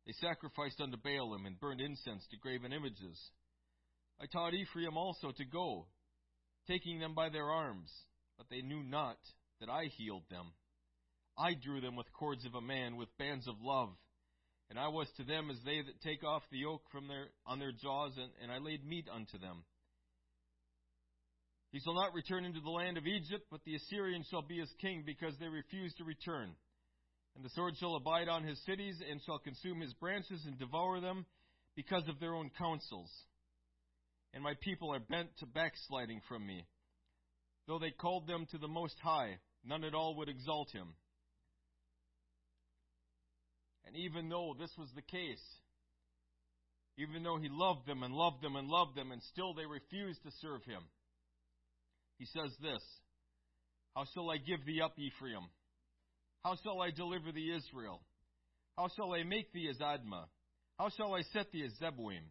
They 0.06 0.12
sacrificed 0.20 0.80
unto 0.80 0.96
Baalim 0.96 1.46
and 1.46 1.60
burned 1.60 1.80
incense 1.80 2.26
to 2.30 2.38
graven 2.38 2.72
images. 2.72 3.20
I 4.20 4.26
taught 4.26 4.54
Ephraim 4.54 4.96
also 4.96 5.32
to 5.32 5.44
go, 5.44 5.86
taking 6.66 6.98
them 6.98 7.14
by 7.14 7.28
their 7.28 7.50
arms, 7.50 7.90
but 8.36 8.46
they 8.50 8.62
knew 8.62 8.82
not 8.82 9.18
that 9.60 9.68
I 9.68 9.84
healed 9.96 10.24
them. 10.30 10.46
I 11.36 11.54
drew 11.54 11.80
them 11.80 11.94
with 11.94 12.12
cords 12.12 12.44
of 12.46 12.54
a 12.54 12.60
man, 12.60 12.96
with 12.96 13.16
bands 13.18 13.46
of 13.46 13.54
love. 13.60 13.90
And 14.70 14.78
I 14.78 14.88
was 14.88 15.08
to 15.16 15.24
them 15.24 15.50
as 15.50 15.58
they 15.64 15.82
that 15.82 16.00
take 16.02 16.24
off 16.24 16.42
the 16.50 16.58
yoke 16.58 16.82
from 16.90 17.08
their 17.08 17.28
on 17.46 17.58
their 17.58 17.72
jaws, 17.72 18.12
and, 18.16 18.30
and 18.42 18.50
I 18.52 18.58
laid 18.58 18.86
meat 18.86 19.06
unto 19.12 19.38
them. 19.38 19.64
He 21.70 21.80
shall 21.80 21.94
not 21.94 22.14
return 22.14 22.44
into 22.44 22.60
the 22.60 22.70
land 22.70 22.96
of 22.96 23.06
Egypt, 23.06 23.46
but 23.50 23.60
the 23.64 23.74
Assyrian 23.74 24.24
shall 24.30 24.42
be 24.42 24.58
his 24.58 24.72
king, 24.80 25.02
because 25.04 25.34
they 25.38 25.48
refuse 25.48 25.94
to 25.94 26.04
return. 26.04 26.54
And 27.36 27.44
the 27.44 27.50
sword 27.50 27.74
shall 27.78 27.96
abide 27.96 28.28
on 28.28 28.44
his 28.44 28.58
cities, 28.64 28.96
and 29.08 29.20
shall 29.24 29.38
consume 29.38 29.80
his 29.80 29.92
branches 29.94 30.44
and 30.46 30.58
devour 30.58 31.00
them, 31.00 31.26
because 31.76 32.08
of 32.08 32.18
their 32.20 32.34
own 32.34 32.50
counsels. 32.58 33.10
And 34.34 34.42
my 34.42 34.54
people 34.60 34.92
are 34.92 34.98
bent 34.98 35.28
to 35.38 35.46
backsliding 35.46 36.22
from 36.28 36.46
me. 36.46 36.66
Though 37.66 37.78
they 37.78 37.90
called 37.90 38.26
them 38.26 38.46
to 38.50 38.58
the 38.58 38.66
Most 38.66 38.96
High, 39.02 39.38
none 39.64 39.84
at 39.84 39.94
all 39.94 40.16
would 40.16 40.28
exalt 40.28 40.70
him. 40.72 40.94
And 43.86 43.96
even 43.96 44.28
though 44.28 44.54
this 44.58 44.72
was 44.78 44.88
the 44.94 45.02
case, 45.02 45.44
even 46.98 47.22
though 47.22 47.38
he 47.38 47.48
loved 47.50 47.86
them 47.86 48.02
and 48.02 48.12
loved 48.12 48.42
them 48.42 48.56
and 48.56 48.68
loved 48.68 48.96
them, 48.96 49.12
and 49.12 49.22
still 49.22 49.54
they 49.54 49.66
refused 49.66 50.22
to 50.24 50.30
serve 50.40 50.64
him, 50.64 50.82
he 52.18 52.26
says 52.26 52.50
this 52.60 52.82
How 53.94 54.04
shall 54.14 54.30
I 54.30 54.38
give 54.38 54.64
thee 54.66 54.80
up, 54.82 54.98
Ephraim? 54.98 55.48
How 56.44 56.56
shall 56.62 56.80
I 56.80 56.90
deliver 56.90 57.32
thee 57.32 57.52
Israel? 57.56 58.00
How 58.76 58.88
shall 58.94 59.12
I 59.14 59.22
make 59.24 59.52
thee 59.52 59.68
as 59.70 59.78
Admah? 59.78 60.26
How 60.78 60.88
shall 60.96 61.14
I 61.14 61.22
set 61.32 61.50
thee 61.52 61.64
as 61.64 61.72
Zeboim? 61.80 62.22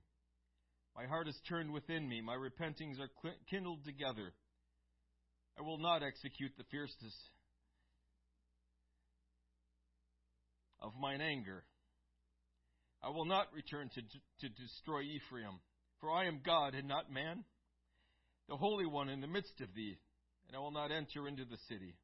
My 0.96 1.06
heart 1.06 1.27
is 1.27 1.39
turned 1.48 1.74
within 1.74 2.08
me, 2.08 2.22
my 2.22 2.36
repentings 2.36 3.00
are 3.00 3.10
kindled 3.50 3.86
together. 3.86 4.34
I 5.60 5.62
will 5.62 5.77
not 5.77 6.03
execute 6.03 6.51
the 6.58 6.63
fierceness 6.72 7.15
of 10.82 10.94
mine 11.00 11.22
anger. 11.22 11.63
I 13.03 13.10
will 13.10 13.25
not 13.25 13.53
return 13.53 13.89
to, 13.94 14.01
to 14.01 14.50
destroy 14.50 15.01
Ephraim, 15.01 15.60
for 16.00 16.12
I 16.12 16.25
am 16.25 16.41
God 16.46 16.74
and 16.74 16.88
not 16.88 17.12
man, 17.12 17.44
the 18.50 18.58
Holy 18.58 18.86
One 18.86 19.10
in 19.10 19.22
the 19.22 19.27
midst 19.27 19.60
of 19.62 19.74
thee, 19.75 19.98
and 20.48 20.56
I 20.56 20.60
will 20.60 20.72
not 20.72 20.92
enter 20.92 21.27
into 21.27 21.46
the 21.46 21.58
city. 21.68 21.96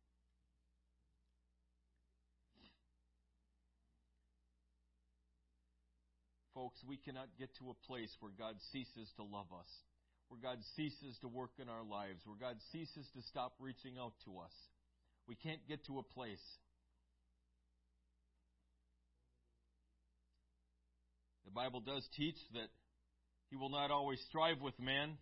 Folks, 6.53 6.79
we 6.87 6.97
cannot 6.97 7.27
get 7.39 7.49
to 7.57 7.71
a 7.71 7.87
place 7.87 8.15
where 8.19 8.31
God 8.37 8.55
ceases 8.71 9.09
to 9.15 9.23
love 9.23 9.47
us, 9.57 9.67
where 10.27 10.39
God 10.39 10.59
ceases 10.75 11.17
to 11.21 11.27
work 11.27 11.51
in 11.59 11.67
our 11.67 11.83
lives, 11.83 12.21
where 12.25 12.37
God 12.39 12.57
ceases 12.71 13.07
to 13.15 13.21
stop 13.23 13.53
reaching 13.59 13.97
out 13.99 14.13
to 14.25 14.37
us. 14.37 14.53
We 15.27 15.35
can't 15.35 15.65
get 15.67 15.85
to 15.87 15.99
a 15.99 16.03
place. 16.03 16.43
The 21.45 21.51
Bible 21.51 21.81
does 21.81 22.07
teach 22.15 22.37
that 22.53 22.69
He 23.49 23.55
will 23.55 23.69
not 23.69 23.89
always 23.89 24.19
strive 24.29 24.61
with 24.61 24.79
man. 24.79 25.17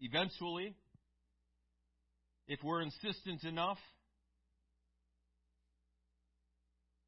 Eventually, 0.00 0.74
If 2.46 2.60
we're 2.64 2.80
insistent 2.80 3.44
enough, 3.44 3.78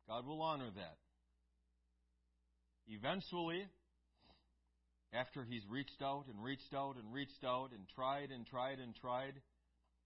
God 0.06 0.26
will 0.26 0.42
honor 0.42 0.68
that. 0.76 0.96
Eventually, 2.88 3.64
after 5.14 5.44
He's 5.44 5.62
reached 5.70 6.02
out 6.02 6.24
and 6.28 6.44
reached 6.44 6.74
out 6.74 6.96
and 7.02 7.12
reached 7.12 7.42
out 7.42 7.70
and 7.72 7.88
tried 7.94 8.30
and 8.30 8.46
tried 8.46 8.80
and 8.80 8.94
tried, 8.96 9.32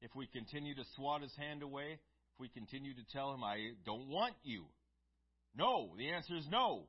if 0.00 0.14
we 0.14 0.26
continue 0.26 0.74
to 0.76 0.84
swat 0.94 1.22
His 1.22 1.34
hand 1.36 1.62
away, 1.62 1.92
if 1.94 2.38
we 2.38 2.48
continue 2.48 2.94
to 2.94 3.04
tell 3.12 3.34
Him, 3.34 3.42
I 3.42 3.72
don't 3.84 4.08
want 4.08 4.34
you, 4.44 4.66
no, 5.56 5.94
the 5.96 6.10
answer 6.10 6.36
is 6.36 6.46
no. 6.50 6.84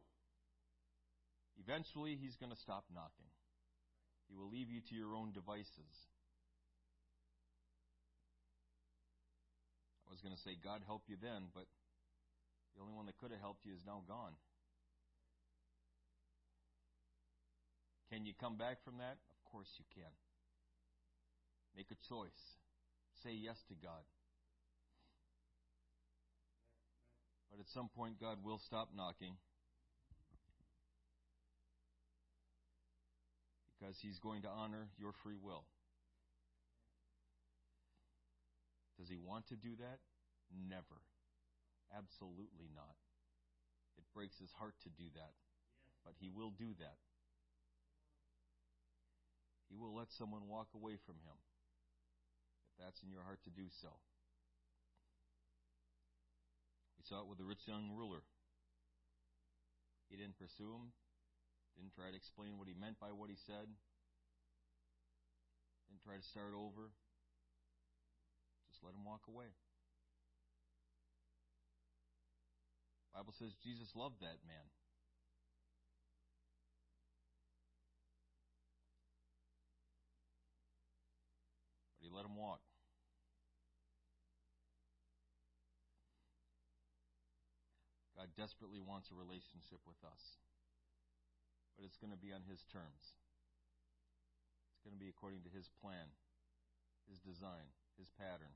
Eventually, 1.66 2.18
He's 2.22 2.36
going 2.36 2.52
to 2.52 2.60
stop 2.62 2.84
knocking. 2.94 3.25
He 4.30 4.36
will 4.36 4.50
leave 4.50 4.70
you 4.70 4.82
to 4.90 4.96
your 4.96 5.16
own 5.16 5.32
devices. 5.32 5.94
I 10.08 10.12
was 10.12 10.22
going 10.22 10.36
to 10.36 10.42
say, 10.42 10.58
God 10.62 10.82
help 10.86 11.04
you 11.08 11.18
then, 11.22 11.52
but 11.54 11.66
the 12.76 12.82
only 12.82 12.94
one 12.94 13.06
that 13.06 13.18
could 13.18 13.32
have 13.32 13.40
helped 13.40 13.66
you 13.66 13.74
is 13.74 13.86
now 13.86 14.04
gone. 14.08 14.34
Can 18.12 18.26
you 18.26 18.34
come 18.40 18.56
back 18.56 18.84
from 18.84 18.98
that? 19.00 19.18
Of 19.18 19.40
course 19.52 19.70
you 19.78 19.86
can. 19.94 20.12
Make 21.76 21.92
a 21.92 22.00
choice. 22.08 22.44
Say 23.24 23.34
yes 23.34 23.58
to 23.68 23.76
God. 23.76 24.06
But 27.52 27.60
at 27.60 27.68
some 27.70 27.90
point, 27.90 28.20
God 28.20 28.38
will 28.44 28.60
stop 28.60 28.90
knocking 28.96 29.36
because 33.86 34.02
He's 34.02 34.18
going 34.18 34.42
to 34.42 34.50
honor 34.50 34.90
your 34.98 35.14
free 35.22 35.38
will. 35.38 35.64
Does 38.98 39.10
He 39.10 39.18
want 39.18 39.46
to 39.54 39.56
do 39.56 39.78
that? 39.78 40.02
Never. 40.50 41.06
Absolutely 41.94 42.74
not. 42.74 42.98
It 43.98 44.04
breaks 44.14 44.40
his 44.40 44.50
heart 44.58 44.74
to 44.84 44.90
do 44.90 45.06
that. 45.14 45.38
But 46.04 46.14
he 46.20 46.30
will 46.30 46.50
do 46.50 46.74
that. 46.80 46.98
He 49.70 49.78
will 49.78 49.94
let 49.96 50.12
someone 50.14 50.48
walk 50.48 50.68
away 50.76 50.98
from 51.06 51.16
him 51.26 51.38
if 52.70 52.86
that's 52.86 53.02
in 53.02 53.10
your 53.10 53.24
heart 53.24 53.40
to 53.46 53.50
do 53.50 53.66
so. 53.82 53.90
We 56.98 57.04
saw 57.10 57.22
it 57.22 57.28
with 57.28 57.38
the 57.38 57.46
rich 57.46 57.66
young 57.66 57.90
ruler. 57.98 58.22
He 60.10 60.18
didn't 60.18 60.38
pursue 60.38 60.70
him, 60.74 60.94
didn't 61.76 61.94
try 61.94 62.10
to 62.10 62.16
explain 62.16 62.58
what 62.58 62.68
he 62.68 62.74
meant 62.74 63.00
by 63.00 63.12
what 63.12 63.30
he 63.30 63.36
said, 63.36 63.68
didn't 65.92 66.04
try 66.04 66.16
to 66.16 66.24
start 66.24 66.56
over. 66.56 66.92
Just 68.72 68.84
let 68.84 68.96
him 68.96 69.06
walk 69.06 69.28
away. 69.28 69.54
Bible 73.16 73.32
says 73.32 73.56
Jesus 73.64 73.96
loved 73.96 74.20
that 74.20 74.44
man. 74.44 74.68
But 81.96 82.04
he 82.04 82.12
let 82.12 82.26
him 82.26 82.36
walk. 82.36 82.60
God 88.18 88.28
desperately 88.36 88.82
wants 88.84 89.08
a 89.12 89.16
relationship 89.16 89.80
with 89.88 90.04
us. 90.04 90.45
But 91.76 91.86
it's 91.86 92.00
going 92.00 92.16
to 92.16 92.20
be 92.20 92.32
on 92.32 92.44
his 92.48 92.64
terms. 92.72 93.04
It's 94.74 94.84
going 94.88 94.96
to 94.96 95.02
be 95.02 95.12
according 95.12 95.44
to 95.44 95.52
his 95.52 95.68
plan, 95.84 96.08
his 97.12 97.20
design, 97.28 97.68
his 98.00 98.08
pattern. 98.16 98.56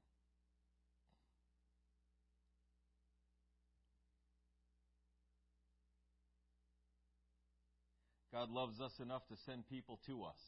God 8.32 8.51
loves 8.51 8.79
us 8.79 8.94
enough 9.01 9.25
to 9.27 9.36
send 9.46 9.68
people 9.68 10.00
to 10.05 10.24
us, 10.24 10.40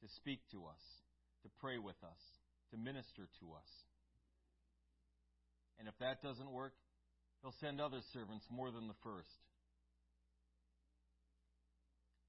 to 0.00 0.08
speak 0.16 0.40
to 0.52 0.64
us, 0.64 0.80
to 1.42 1.48
pray 1.60 1.78
with 1.78 1.98
us, 2.02 2.22
to 2.70 2.78
minister 2.78 3.26
to 3.42 3.46
us. 3.52 3.70
And 5.78 5.88
if 5.88 5.98
that 5.98 6.22
doesn't 6.22 6.50
work, 6.50 6.72
He'll 7.42 7.54
send 7.60 7.80
other 7.80 8.00
servants 8.12 8.46
more 8.50 8.70
than 8.70 8.88
the 8.88 8.98
first 9.02 9.28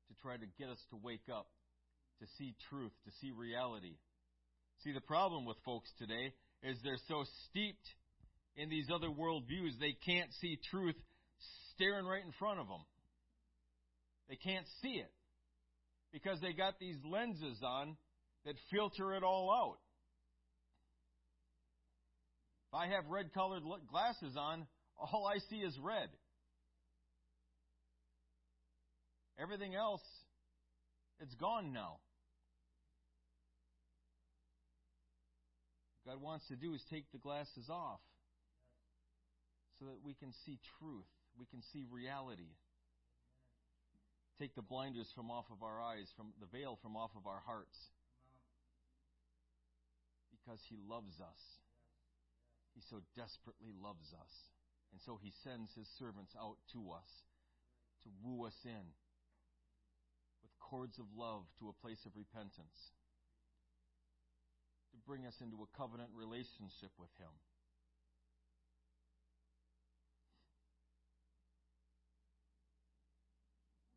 to 0.09 0.15
try 0.21 0.37
to 0.37 0.45
get 0.57 0.69
us 0.69 0.79
to 0.91 0.97
wake 1.01 1.27
up, 1.31 1.47
to 2.19 2.27
see 2.37 2.55
truth, 2.69 2.91
to 3.05 3.11
see 3.21 3.31
reality. 3.31 3.95
See, 4.83 4.93
the 4.93 5.01
problem 5.01 5.45
with 5.45 5.57
folks 5.65 5.89
today 5.97 6.33
is 6.63 6.77
they're 6.83 7.01
so 7.07 7.23
steeped 7.49 7.87
in 8.55 8.69
these 8.69 8.87
other 8.93 9.07
worldviews, 9.07 9.79
they 9.79 9.95
can't 10.05 10.33
see 10.41 10.59
truth 10.71 10.95
staring 11.75 12.05
right 12.05 12.25
in 12.25 12.31
front 12.39 12.59
of 12.59 12.67
them. 12.67 12.81
They 14.29 14.35
can't 14.35 14.65
see 14.81 14.93
it 14.93 15.11
because 16.11 16.41
they 16.41 16.53
got 16.53 16.79
these 16.79 16.97
lenses 17.05 17.61
on 17.63 17.95
that 18.45 18.55
filter 18.71 19.13
it 19.13 19.23
all 19.23 19.51
out. 19.51 19.77
If 22.69 22.73
I 22.73 22.87
have 22.87 23.05
red 23.09 23.33
colored 23.33 23.63
glasses 23.89 24.35
on, 24.37 24.67
all 24.97 25.27
I 25.27 25.37
see 25.49 25.57
is 25.57 25.77
red. 25.81 26.09
Everything 29.39 29.75
else, 29.75 30.01
it's 31.19 31.35
gone 31.35 31.73
now. 31.73 31.97
God 36.05 36.21
wants 36.21 36.47
to 36.47 36.55
do 36.55 36.73
is 36.73 36.81
take 36.89 37.11
the 37.11 37.17
glasses 37.17 37.69
off 37.69 37.99
so 39.79 39.85
that 39.85 39.97
we 40.03 40.13
can 40.13 40.31
see 40.45 40.57
truth, 40.79 41.05
we 41.37 41.45
can 41.45 41.61
see 41.73 41.83
reality 41.91 42.55
take 44.39 44.53
the 44.55 44.61
blinders 44.61 45.09
from 45.15 45.31
off 45.31 45.45
of 45.51 45.65
our 45.65 45.81
eyes, 45.81 46.05
from 46.15 46.29
the 46.39 46.45
veil 46.45 46.77
from 46.81 46.95
off 46.95 47.11
of 47.17 47.25
our 47.25 47.41
hearts. 47.45 47.77
Because 50.29 50.61
he 50.69 50.77
loves 50.77 51.17
us. 51.19 51.41
He 52.77 52.81
so 52.89 53.01
desperately 53.17 53.73
loves 53.73 54.13
us. 54.13 54.33
And 54.93 55.01
so 55.01 55.19
he 55.21 55.33
sends 55.43 55.73
his 55.73 55.89
servants 55.97 56.37
out 56.37 56.57
to 56.73 56.93
us 56.93 57.09
to 58.05 58.09
woo 58.23 58.45
us 58.45 58.55
in 58.63 58.93
cords 60.69 60.99
of 60.99 61.07
love 61.15 61.47
to 61.59 61.71
a 61.71 61.79
place 61.79 62.03
of 62.05 62.11
repentance, 62.15 62.75
to 64.91 64.97
bring 65.07 65.25
us 65.25 65.35
into 65.39 65.55
a 65.63 65.69
covenant 65.79 66.11
relationship 66.11 66.91
with 66.99 67.11
him. 67.15 67.31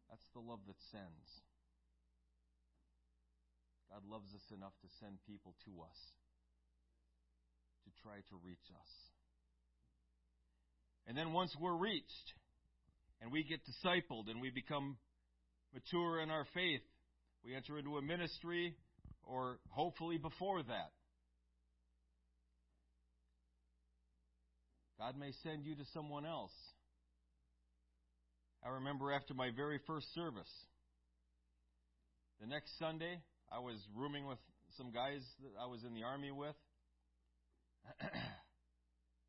That's 0.09 0.27
the 0.35 0.41
love 0.41 0.61
that 0.67 0.79
sends. 0.95 1.27
God 3.91 4.07
loves 4.07 4.31
us 4.35 4.47
enough 4.55 4.75
to 4.83 4.89
send 5.03 5.19
people 5.27 5.55
to 5.67 5.83
us 5.83 5.99
to 7.83 7.91
try 8.03 8.23
to 8.31 8.35
reach 8.47 8.71
us. 8.71 8.93
And 11.07 11.19
then 11.19 11.33
once 11.33 11.57
we're 11.59 11.75
reached 11.75 12.35
and 13.21 13.33
we 13.33 13.43
get 13.43 13.61
discipled 13.67 14.31
and 14.31 14.41
we 14.41 14.51
become 14.51 14.97
mature 15.75 16.21
in 16.21 16.31
our 16.31 16.47
faith, 16.55 16.83
we 17.45 17.55
enter 17.55 17.79
into 17.79 17.97
a 17.97 18.03
ministry 18.03 18.75
or 19.23 19.59
hopefully 19.69 20.19
before 20.19 20.63
that. 20.63 20.93
God 24.99 25.17
may 25.19 25.33
send 25.43 25.65
you 25.65 25.75
to 25.77 25.85
someone 25.93 26.27
else 26.27 26.53
I 28.63 28.69
remember 28.69 29.11
after 29.11 29.33
my 29.33 29.51
very 29.57 29.81
first 29.87 30.13
service, 30.15 30.51
the 32.43 32.47
next 32.47 32.79
Sunday, 32.79 33.19
I 33.51 33.59
was 33.59 33.77
rooming 33.97 34.27
with 34.27 34.39
some 34.77 34.93
guys 34.93 35.23
that 35.41 35.53
I 35.59 35.67
was 35.67 35.83
in 35.83 35.95
the 35.95 36.03
army 36.03 36.31
with. 36.31 36.55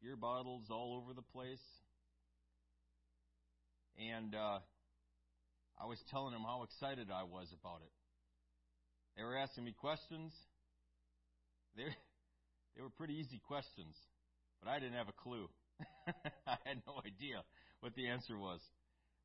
Beer 0.01 0.17
bottles 0.17 0.65
all 0.69 1.01
over 1.01 1.13
the 1.13 1.21
place. 1.21 1.63
And 3.97 4.35
uh, 4.35 4.59
I 5.81 5.87
was 5.87 5.97
telling 6.11 6.31
them 6.31 6.43
how 6.45 6.61
excited 6.61 7.09
I 7.09 7.23
was 7.23 7.47
about 7.59 7.81
it. 7.81 7.91
They 9.17 9.23
were 9.23 9.35
asking 9.35 9.63
me 9.63 9.73
questions. 9.73 10.31
They, 11.75 11.83
they 12.75 12.81
were 12.83 12.89
pretty 12.89 13.15
easy 13.15 13.41
questions, 13.47 13.95
but 14.61 14.69
I 14.69 14.77
didn't 14.77 14.93
have 14.93 15.09
a 15.09 15.17
clue. 15.23 15.49
I 16.45 16.57
had 16.65 16.83
no 16.85 17.01
idea 17.01 17.41
what 17.79 17.95
the 17.95 18.07
answer 18.07 18.37
was. 18.37 18.59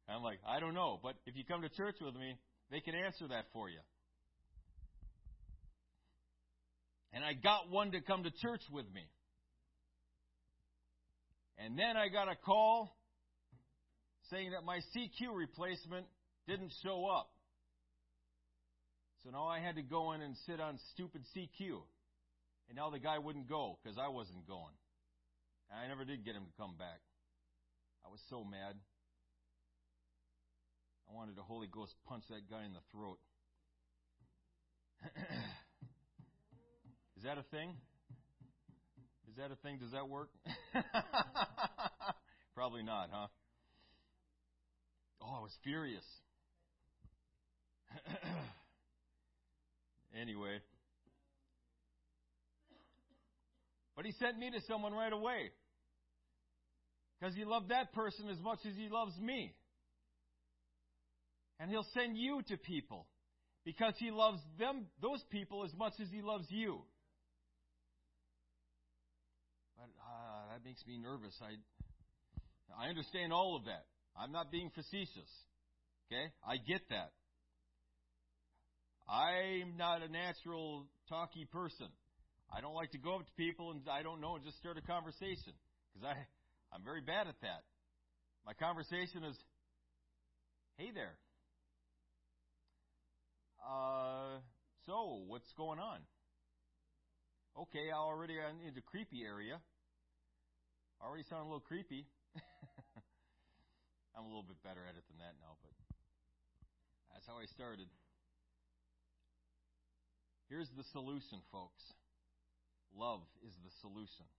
I'm 0.08 0.22
like, 0.22 0.38
I 0.48 0.60
don't 0.60 0.74
know, 0.74 0.98
but 1.02 1.16
if 1.26 1.36
you 1.36 1.44
come 1.44 1.60
to 1.62 1.68
church 1.68 1.96
with 2.00 2.14
me, 2.14 2.38
they 2.70 2.80
can 2.80 2.94
answer 2.94 3.28
that 3.28 3.44
for 3.52 3.68
you. 3.68 3.80
And 7.12 7.24
I 7.24 7.34
got 7.34 7.70
one 7.70 7.90
to 7.92 8.00
come 8.00 8.22
to 8.22 8.30
church 8.30 8.62
with 8.72 8.86
me. 8.94 9.02
And 11.58 11.78
then 11.78 11.96
I 11.96 12.08
got 12.08 12.28
a 12.28 12.36
call 12.36 12.96
saying 14.30 14.52
that 14.52 14.64
my 14.64 14.78
CQ 14.78 15.34
replacement 15.34 16.06
didn't 16.46 16.72
show 16.82 17.06
up. 17.06 17.30
So 19.24 19.30
now 19.30 19.46
I 19.46 19.58
had 19.58 19.76
to 19.76 19.82
go 19.82 20.12
in 20.12 20.22
and 20.22 20.36
sit 20.46 20.60
on 20.60 20.78
stupid 20.92 21.22
CQ. 21.36 21.82
And 22.68 22.76
now 22.76 22.90
the 22.90 22.98
guy 22.98 23.18
wouldn't 23.18 23.48
go 23.48 23.78
because 23.82 23.98
I 23.98 24.08
wasn't 24.08 24.46
going. 24.46 24.74
And 25.70 25.80
I 25.80 25.88
never 25.88 26.04
did 26.04 26.24
get 26.24 26.34
him 26.34 26.44
to 26.44 26.52
come 26.56 26.76
back. 26.78 27.00
I 28.04 28.08
was 28.08 28.20
so 28.30 28.44
mad. 28.44 28.76
I 31.10 31.14
wanted 31.14 31.36
the 31.36 31.42
Holy 31.42 31.66
Ghost 31.66 31.94
punch 32.08 32.24
that 32.30 32.48
guy 32.50 32.64
in 32.64 32.72
the 32.72 32.82
throat. 32.92 33.18
Is 37.16 37.24
that 37.24 37.38
a 37.38 37.42
thing? 37.42 37.70
Is 39.28 39.36
that 39.36 39.50
a 39.50 39.56
thing? 39.56 39.78
Does 39.78 39.92
that 39.92 40.08
work? 40.08 40.30
Probably 42.54 42.82
not, 42.82 43.10
huh? 43.12 43.26
Oh, 45.20 45.34
I 45.38 45.40
was 45.40 45.52
furious. 45.64 46.04
anyway. 50.20 50.58
But 53.96 54.04
he 54.04 54.12
sent 54.12 54.38
me 54.38 54.50
to 54.50 54.60
someone 54.68 54.92
right 54.92 55.12
away. 55.12 55.50
Because 57.18 57.34
he 57.34 57.44
loved 57.44 57.70
that 57.70 57.94
person 57.94 58.28
as 58.28 58.38
much 58.40 58.58
as 58.68 58.76
he 58.76 58.88
loves 58.90 59.18
me. 59.18 59.54
And 61.58 61.70
he'll 61.70 61.86
send 61.94 62.18
you 62.18 62.42
to 62.48 62.58
people. 62.58 63.06
Because 63.64 63.94
he 63.98 64.10
loves 64.10 64.38
them, 64.58 64.86
those 65.00 65.24
people, 65.30 65.64
as 65.64 65.72
much 65.76 65.94
as 66.00 66.08
he 66.12 66.20
loves 66.20 66.46
you. 66.50 66.82
But 69.76 69.88
uh, 69.98 70.52
that 70.52 70.64
makes 70.64 70.86
me 70.86 70.98
nervous. 70.98 71.34
I, 71.40 72.84
I 72.84 72.90
understand 72.90 73.32
all 73.32 73.56
of 73.56 73.64
that. 73.64 73.86
I'm 74.16 74.30
not 74.30 74.52
being 74.52 74.70
facetious. 74.74 75.30
Okay? 76.06 76.30
I 76.46 76.58
get 76.58 76.82
that. 76.90 77.12
I'm 79.08 79.76
not 79.76 80.02
a 80.02 80.08
natural 80.08 80.86
talky 81.08 81.46
person. 81.46 81.86
I 82.52 82.60
don't 82.60 82.74
like 82.74 82.90
to 82.92 82.98
go 82.98 83.16
up 83.16 83.26
to 83.26 83.32
people 83.36 83.70
and 83.70 83.80
I 83.90 84.02
don't 84.02 84.20
know 84.20 84.34
and 84.34 84.44
just 84.44 84.58
start 84.58 84.78
a 84.78 84.82
conversation 84.82 85.54
because 85.92 86.06
I 86.06 86.14
I'm 86.74 86.82
very 86.82 87.00
bad 87.00 87.28
at 87.28 87.40
that. 87.42 87.62
My 88.44 88.52
conversation 88.54 89.22
is, 89.24 89.36
"Hey 90.76 90.90
there. 90.92 91.16
Uh, 93.62 94.38
so 94.86 95.22
what's 95.26 95.52
going 95.56 95.78
on?" 95.78 96.00
Okay, 97.56 97.90
I 97.90 97.96
already 97.96 98.34
am 98.38 98.60
in 98.66 98.74
the 98.74 98.82
creepy 98.82 99.22
area. 99.24 99.60
Already 101.00 101.24
sound 101.24 101.42
a 101.42 101.44
little 101.44 101.60
creepy. 101.60 102.06
I'm 104.16 104.24
a 104.24 104.28
little 104.28 104.42
bit 104.42 104.62
better 104.62 104.82
at 104.88 104.96
it 104.96 105.04
than 105.08 105.18
that 105.18 105.34
now, 105.40 105.56
but 105.62 105.72
that's 107.12 107.26
how 107.26 107.38
I 107.38 107.46
started. 107.46 107.88
Here's 110.46 110.70
the 110.78 110.86
solution, 110.94 111.42
folks. 111.50 111.82
Love 112.94 113.26
is 113.42 113.54
the 113.66 113.72
solution. 113.82 114.30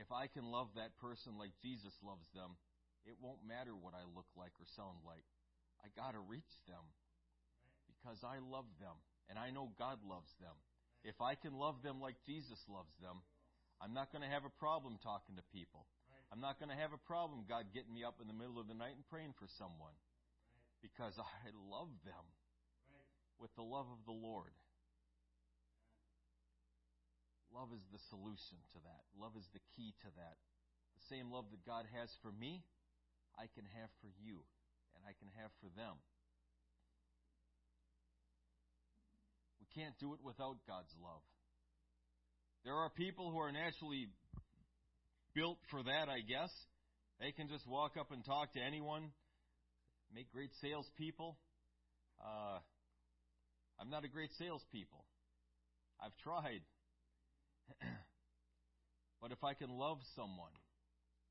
If 0.00 0.08
I 0.12 0.28
can 0.32 0.48
love 0.48 0.72
that 0.76 0.96
person 0.96 1.36
like 1.36 1.52
Jesus 1.60 1.92
loves 2.00 2.24
them, 2.32 2.56
it 3.04 3.16
won't 3.20 3.44
matter 3.44 3.76
what 3.76 3.92
I 3.92 4.04
look 4.16 4.28
like 4.32 4.52
or 4.56 4.66
sound 4.76 5.04
like. 5.04 5.24
I 5.84 5.92
got 5.92 6.16
to 6.16 6.22
reach 6.24 6.50
them 6.64 6.82
because 7.88 8.24
I 8.24 8.40
love 8.40 8.68
them 8.80 8.96
and 9.28 9.36
I 9.36 9.52
know 9.52 9.76
God 9.76 10.00
loves 10.04 10.32
them. 10.40 10.56
If 11.04 11.20
I 11.20 11.36
can 11.36 11.54
love 11.54 11.84
them 11.84 12.00
like 12.00 12.16
Jesus 12.24 12.58
loves 12.66 12.92
them, 12.98 13.22
I'm 13.78 13.92
not 13.92 14.08
going 14.10 14.24
to 14.24 14.32
have 14.32 14.48
a 14.48 14.58
problem 14.58 14.96
talking 15.04 15.36
to 15.36 15.44
people. 15.52 15.84
I'm 16.32 16.40
not 16.40 16.58
going 16.58 16.72
to 16.72 16.80
have 16.80 16.96
a 16.96 17.06
problem, 17.06 17.46
God, 17.46 17.70
getting 17.70 17.94
me 17.94 18.02
up 18.02 18.18
in 18.18 18.26
the 18.26 18.34
middle 18.34 18.58
of 18.58 18.66
the 18.66 18.74
night 18.74 18.98
and 18.98 19.06
praying 19.06 19.36
for 19.38 19.46
someone 19.60 19.94
because 20.82 21.14
I 21.20 21.52
love 21.70 21.92
them 22.08 22.24
with 23.40 23.52
the 23.54 23.64
love 23.64 23.86
of 23.90 24.00
the 24.06 24.16
Lord. 24.16 24.52
Love 27.52 27.72
is 27.72 27.84
the 27.88 28.02
solution 28.12 28.60
to 28.76 28.78
that. 28.84 29.02
Love 29.16 29.32
is 29.36 29.48
the 29.56 29.64
key 29.76 29.96
to 30.04 30.10
that. 30.20 30.36
The 31.00 31.04
same 31.08 31.32
love 31.32 31.48
that 31.52 31.64
God 31.64 31.88
has 31.96 32.12
for 32.20 32.32
me, 32.32 32.64
I 33.38 33.48
can 33.56 33.64
have 33.80 33.88
for 34.00 34.12
you, 34.20 34.44
and 34.96 35.04
I 35.08 35.16
can 35.16 35.28
have 35.40 35.48
for 35.60 35.72
them. 35.72 35.96
We 39.60 39.68
can't 39.72 39.96
do 40.00 40.12
it 40.12 40.20
without 40.24 40.60
God's 40.68 40.92
love. 41.00 41.24
There 42.64 42.74
are 42.74 42.90
people 42.90 43.30
who 43.30 43.38
are 43.38 43.52
naturally 43.52 44.08
built 45.34 45.58
for 45.70 45.82
that, 45.82 46.08
I 46.08 46.20
guess. 46.20 46.50
They 47.20 47.32
can 47.32 47.48
just 47.48 47.66
walk 47.66 47.96
up 48.00 48.10
and 48.10 48.24
talk 48.24 48.52
to 48.52 48.60
anyone, 48.60 49.12
make 50.12 50.32
great 50.32 50.50
salespeople. 50.60 51.38
Uh, 52.20 52.58
I'm 53.78 53.90
not 53.90 54.04
a 54.04 54.08
great 54.08 54.30
salespeople. 54.38 55.04
I've 56.00 56.16
tried. 56.22 56.62
but 59.20 59.32
if 59.32 59.44
I 59.44 59.54
can 59.54 59.70
love 59.70 59.98
someone, 60.14 60.52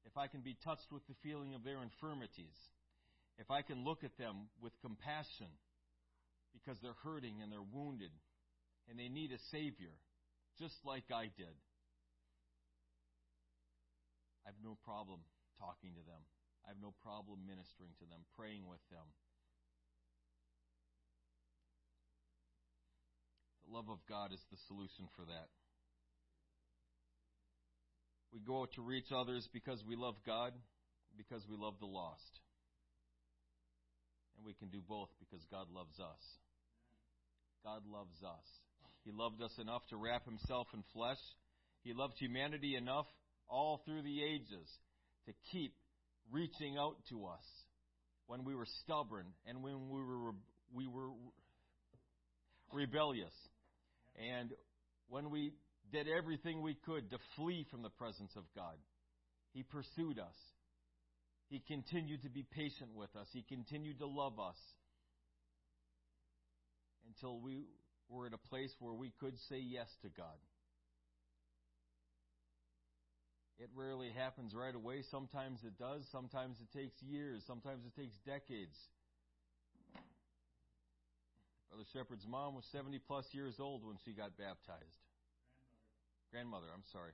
if 0.06 0.18
I 0.18 0.28
can 0.28 0.42
be 0.42 0.56
touched 0.64 0.92
with 0.92 1.06
the 1.08 1.16
feeling 1.24 1.56
of 1.56 1.64
their 1.64 1.82
infirmities, 1.82 2.58
if 3.38 3.50
I 3.50 3.62
can 3.62 3.84
look 3.84 4.04
at 4.04 4.18
them 4.18 4.48
with 4.62 4.74
compassion 4.82 5.50
because 6.54 6.78
they're 6.82 6.98
hurting 7.04 7.42
and 7.42 7.52
they're 7.52 7.66
wounded 7.74 8.12
and 8.88 9.00
they 9.00 9.10
need 9.10 9.32
a 9.32 9.42
Savior, 9.52 9.92
just 10.60 10.76
like 10.86 11.10
I 11.12 11.34
did, 11.36 11.58
I 14.46 14.54
have 14.54 14.62
no 14.64 14.78
problem 14.86 15.20
talking 15.58 15.98
to 15.98 16.04
them. 16.06 16.22
I 16.66 16.70
have 16.70 16.82
no 16.82 16.94
problem 17.02 17.46
ministering 17.50 17.94
to 18.02 18.06
them, 18.06 18.22
praying 18.38 18.70
with 18.70 18.82
them. 18.94 19.06
The 23.66 23.76
love 23.76 23.90
of 23.90 24.00
God 24.08 24.32
is 24.34 24.42
the 24.52 24.58
solution 24.68 25.10
for 25.16 25.26
that. 25.26 25.50
We 28.32 28.40
go 28.40 28.62
out 28.62 28.74
to 28.76 28.82
reach 28.82 29.12
others 29.16 29.48
because 29.54 29.82
we 29.88 29.96
love 29.96 30.16
God, 30.26 30.54
because 31.18 31.42
we 31.50 31.56
love 31.58 31.76
the 31.80 31.88
lost. 31.88 32.40
And 34.38 34.46
we 34.46 34.54
can 34.54 34.68
do 34.70 34.82
both 34.88 35.10
because 35.20 35.44
God 35.50 35.68
loves 35.74 35.98
us. 36.00 36.24
God 37.64 37.82
loves 37.88 38.22
us. 38.22 38.48
He 39.04 39.12
loved 39.12 39.42
us 39.42 39.54
enough 39.60 39.82
to 39.90 39.98
wrap 39.98 40.26
himself 40.26 40.68
in 40.74 40.84
flesh. 40.94 41.22
He 41.84 41.94
loved 41.94 42.16
humanity 42.20 42.76
enough 42.76 43.08
all 43.48 43.82
through 43.86 44.02
the 44.02 44.24
ages 44.24 44.68
to 45.28 45.34
keep 45.52 45.74
reaching 46.32 46.78
out 46.78 46.98
to 47.10 47.26
us 47.26 47.46
when 48.28 48.44
we 48.44 48.56
were 48.56 48.68
stubborn 48.84 49.26
and 49.48 49.64
when 49.64 49.90
we 49.90 50.00
were 50.00 50.34
we 50.74 50.88
were 50.88 51.10
rebellious 52.74 53.34
and 54.18 54.52
when 55.10 55.30
we 55.30 55.54
did 55.92 56.08
everything 56.08 56.62
we 56.62 56.76
could 56.86 57.10
to 57.12 57.18
flee 57.36 57.66
from 57.70 57.82
the 57.82 57.90
presence 57.90 58.32
of 58.36 58.44
God, 58.56 58.76
He 59.54 59.64
pursued 59.64 60.20
us. 60.20 60.36
He 61.50 61.62
continued 61.68 62.24
to 62.24 62.30
be 62.30 62.44
patient 62.44 62.92
with 62.96 63.16
us. 63.16 63.28
He 63.32 63.44
continued 63.44 64.00
to 64.00 64.08
love 64.08 64.40
us 64.40 64.58
until 67.08 67.40
we 67.40 67.66
were 68.10 68.28
at 68.28 68.34
a 68.34 68.50
place 68.50 68.74
where 68.80 68.94
we 68.94 69.12
could 69.20 69.36
say 69.50 69.60
yes 69.60 69.88
to 70.02 70.10
God. 70.10 70.38
It 73.58 73.70
rarely 73.74 74.12
happens 74.12 74.54
right 74.54 74.76
away. 74.76 75.04
Sometimes 75.12 75.60
it 75.64 75.80
does. 75.80 76.04
Sometimes 76.12 76.58
it 76.60 76.78
takes 76.78 77.02
years. 77.02 77.42
Sometimes 77.48 77.86
it 77.86 77.96
takes 78.00 78.16
decades. 78.26 78.76
Brother 81.70 81.86
Shepherd's 81.94 82.26
mom 82.28 82.56
was 82.56 82.66
70 82.72 83.00
plus 83.08 83.26
years 83.32 83.56
old 83.60 83.84
when 83.86 83.98
she 84.06 84.14
got 84.14 84.38
baptized. 84.38 85.02
Grandmother. 86.32 86.68
Grandmother, 86.68 86.70
I'm 86.74 86.88
sorry. 86.92 87.14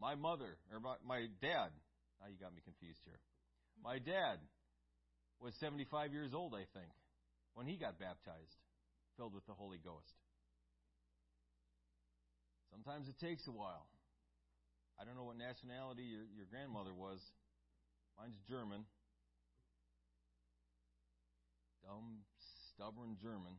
My 0.00 0.14
mother, 0.14 0.56
or 0.72 0.80
my, 0.80 0.96
my 1.06 1.26
dad, 1.40 1.70
now 2.18 2.26
you 2.26 2.38
got 2.40 2.54
me 2.54 2.62
confused 2.64 3.00
here. 3.04 3.20
My 3.82 3.98
dad 3.98 4.40
was 5.38 5.54
75 5.60 6.12
years 6.12 6.32
old, 6.34 6.54
I 6.54 6.66
think, 6.72 6.90
when 7.54 7.66
he 7.66 7.76
got 7.76 7.98
baptized, 7.98 8.56
filled 9.16 9.34
with 9.34 9.46
the 9.46 9.54
Holy 9.54 9.78
Ghost. 9.78 10.14
Sometimes 12.70 13.06
it 13.06 13.18
takes 13.20 13.46
a 13.46 13.52
while. 13.52 13.86
I 14.98 15.04
don't 15.04 15.14
know 15.14 15.24
what 15.24 15.36
nationality 15.36 16.02
your, 16.02 16.24
your 16.34 16.46
grandmother 16.48 16.94
was. 16.94 17.20
Mine's 18.18 18.38
German. 18.48 18.84
Dumb 21.84 22.22
stubborn 22.82 23.16
German. 23.22 23.54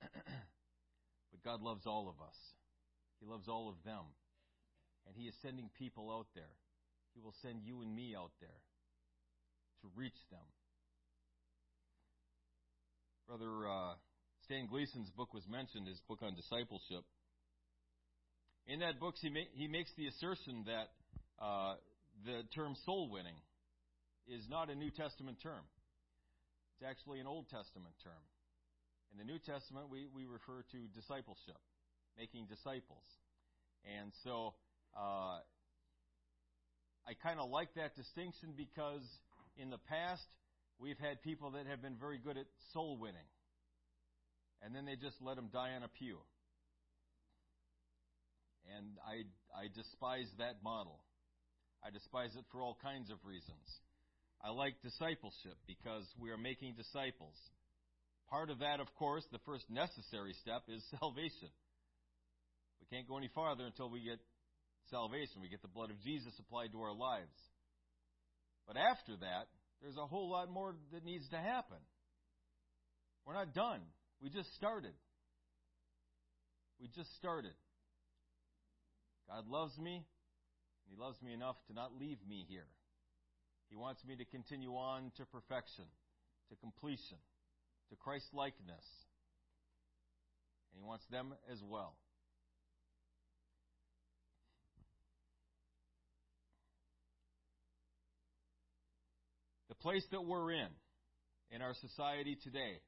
but 1.32 1.42
God 1.44 1.60
loves 1.60 1.86
all 1.86 2.08
of 2.08 2.22
us. 2.24 2.36
He 3.20 3.26
loves 3.26 3.48
all 3.48 3.68
of 3.68 3.74
them. 3.84 4.04
And 5.06 5.16
He 5.16 5.26
is 5.26 5.34
sending 5.42 5.70
people 5.76 6.10
out 6.10 6.26
there. 6.34 6.54
He 7.14 7.20
will 7.20 7.34
send 7.42 7.62
you 7.64 7.82
and 7.82 7.94
me 7.94 8.14
out 8.16 8.30
there 8.40 8.60
to 9.82 9.88
reach 9.96 10.18
them. 10.30 10.46
Brother 13.26 13.66
uh, 13.66 13.94
Stan 14.44 14.68
Gleason's 14.68 15.10
book 15.10 15.34
was 15.34 15.42
mentioned, 15.50 15.88
his 15.88 15.98
book 16.06 16.20
on 16.22 16.36
discipleship. 16.36 17.02
In 18.68 18.80
that 18.80 19.00
book, 19.00 19.14
he, 19.20 19.30
ma- 19.30 19.50
he 19.54 19.66
makes 19.66 19.90
the 19.96 20.06
assertion 20.06 20.64
that 20.66 20.90
uh, 21.42 21.74
the 22.24 22.42
term 22.54 22.76
soul 22.84 23.10
winning 23.10 23.34
is 24.28 24.46
not 24.48 24.70
a 24.70 24.76
New 24.76 24.90
Testament 24.90 25.38
term. 25.42 25.62
It's 26.76 26.84
actually 26.84 27.20
an 27.20 27.26
Old 27.26 27.48
Testament 27.48 27.94
term. 28.04 28.20
In 29.12 29.16
the 29.16 29.24
New 29.24 29.38
Testament, 29.40 29.88
we, 29.88 30.04
we 30.12 30.28
refer 30.28 30.60
to 30.60 30.78
discipleship, 30.92 31.56
making 32.18 32.52
disciples. 32.52 33.08
And 33.88 34.12
so 34.24 34.52
uh, 34.92 35.40
I 37.08 37.16
kind 37.22 37.40
of 37.40 37.48
like 37.48 37.72
that 37.80 37.96
distinction 37.96 38.52
because 38.52 39.08
in 39.56 39.70
the 39.70 39.80
past, 39.88 40.28
we've 40.76 40.98
had 40.98 41.22
people 41.22 41.52
that 41.52 41.64
have 41.64 41.80
been 41.80 41.96
very 41.96 42.18
good 42.18 42.36
at 42.36 42.44
soul 42.74 42.98
winning. 43.00 43.30
And 44.60 44.76
then 44.76 44.84
they 44.84 44.96
just 44.96 45.16
let 45.24 45.36
them 45.36 45.48
die 45.48 45.72
on 45.72 45.82
a 45.82 45.88
pew. 45.88 46.18
And 48.76 49.00
I, 49.00 49.24
I 49.56 49.72
despise 49.72 50.28
that 50.36 50.60
model. 50.62 51.00
I 51.80 51.88
despise 51.88 52.36
it 52.36 52.44
for 52.52 52.60
all 52.60 52.76
kinds 52.82 53.08
of 53.08 53.16
reasons. 53.24 53.64
I 54.42 54.50
like 54.50 54.74
discipleship 54.82 55.56
because 55.66 56.04
we 56.20 56.30
are 56.30 56.38
making 56.38 56.74
disciples. 56.76 57.34
Part 58.28 58.50
of 58.50 58.60
that, 58.60 58.80
of 58.80 58.86
course, 58.98 59.24
the 59.32 59.42
first 59.46 59.64
necessary 59.70 60.34
step 60.42 60.62
is 60.68 60.82
salvation. 61.00 61.50
We 62.80 62.86
can't 62.96 63.08
go 63.08 63.18
any 63.18 63.30
farther 63.34 63.64
until 63.64 63.90
we 63.90 64.02
get 64.02 64.18
salvation. 64.90 65.42
We 65.42 65.48
get 65.48 65.62
the 65.62 65.68
blood 65.72 65.90
of 65.90 66.00
Jesus 66.02 66.32
applied 66.38 66.72
to 66.72 66.80
our 66.80 66.94
lives. 66.94 67.34
But 68.66 68.76
after 68.76 69.16
that, 69.16 69.46
there's 69.80 69.96
a 69.96 70.06
whole 70.06 70.30
lot 70.30 70.50
more 70.50 70.74
that 70.92 71.04
needs 71.04 71.28
to 71.30 71.36
happen. 71.36 71.78
We're 73.24 73.34
not 73.34 73.54
done. 73.54 73.80
We 74.20 74.30
just 74.30 74.54
started. 74.56 74.94
We 76.80 76.88
just 76.94 77.14
started. 77.16 77.54
God 79.28 79.46
loves 79.48 79.76
me, 79.78 79.96
and 79.96 80.88
He 80.88 80.96
loves 80.96 81.20
me 81.22 81.32
enough 81.32 81.56
to 81.68 81.74
not 81.74 81.94
leave 81.98 82.18
me 82.28 82.46
here. 82.48 82.66
He 83.76 83.82
wants 83.82 84.02
me 84.06 84.16
to 84.16 84.24
continue 84.24 84.70
on 84.70 85.12
to 85.18 85.26
perfection, 85.26 85.84
to 86.48 86.56
completion, 86.56 87.18
to 87.90 87.96
Christ 87.96 88.24
likeness. 88.32 88.86
And 90.72 90.80
He 90.80 90.88
wants 90.88 91.04
them 91.10 91.34
as 91.52 91.58
well. 91.62 91.94
The 99.68 99.74
place 99.74 100.06
that 100.10 100.24
we're 100.24 100.52
in, 100.52 100.68
in 101.50 101.60
our 101.60 101.74
society 101.74 102.38
today, 102.42 102.80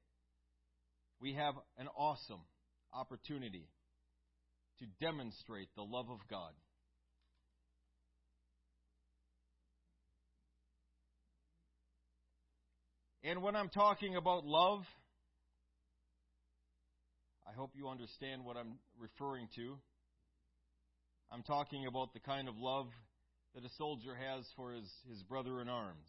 we 1.20 1.34
have 1.34 1.52
an 1.76 1.88
awesome 1.98 2.40
opportunity 2.94 3.68
to 4.78 4.86
demonstrate 5.04 5.68
the 5.76 5.82
love 5.82 6.08
of 6.08 6.20
God. 6.30 6.52
And 13.24 13.42
when 13.42 13.56
I'm 13.56 13.68
talking 13.68 14.14
about 14.14 14.44
love, 14.44 14.84
I 17.48 17.52
hope 17.52 17.72
you 17.74 17.88
understand 17.88 18.44
what 18.44 18.56
I'm 18.56 18.78
referring 18.98 19.48
to. 19.56 19.76
I'm 21.32 21.42
talking 21.42 21.86
about 21.86 22.14
the 22.14 22.20
kind 22.20 22.48
of 22.48 22.54
love 22.56 22.86
that 23.54 23.64
a 23.64 23.74
soldier 23.76 24.14
has 24.14 24.44
for 24.54 24.72
his, 24.72 24.88
his 25.08 25.20
brother 25.24 25.60
in 25.60 25.68
arms, 25.68 26.08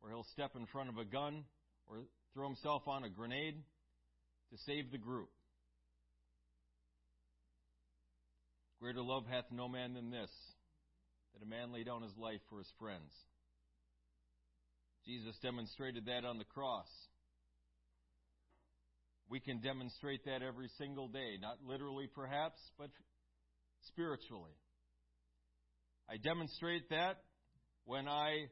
where 0.00 0.10
he'll 0.10 0.26
step 0.32 0.52
in 0.56 0.64
front 0.66 0.88
of 0.88 0.96
a 0.96 1.04
gun 1.04 1.44
or 1.86 1.98
throw 2.32 2.46
himself 2.46 2.88
on 2.88 3.04
a 3.04 3.10
grenade 3.10 3.56
to 4.50 4.58
save 4.64 4.90
the 4.90 4.98
group. 4.98 5.28
Greater 8.80 9.02
love 9.02 9.24
hath 9.30 9.44
no 9.52 9.68
man 9.68 9.92
than 9.92 10.10
this, 10.10 10.30
that 11.34 11.44
a 11.44 11.48
man 11.48 11.72
lay 11.72 11.84
down 11.84 12.02
his 12.02 12.16
life 12.16 12.40
for 12.48 12.58
his 12.58 12.72
friends. 12.78 13.12
Jesus 15.06 15.36
demonstrated 15.42 16.06
that 16.06 16.24
on 16.24 16.38
the 16.38 16.44
cross. 16.44 16.88
We 19.28 19.40
can 19.40 19.60
demonstrate 19.60 20.24
that 20.26 20.42
every 20.42 20.68
single 20.78 21.08
day, 21.08 21.38
not 21.40 21.58
literally 21.66 22.08
perhaps, 22.14 22.60
but 22.78 22.90
spiritually. 23.88 24.52
I 26.08 26.18
demonstrate 26.18 26.88
that 26.90 27.22
when 27.84 28.06
I 28.08 28.46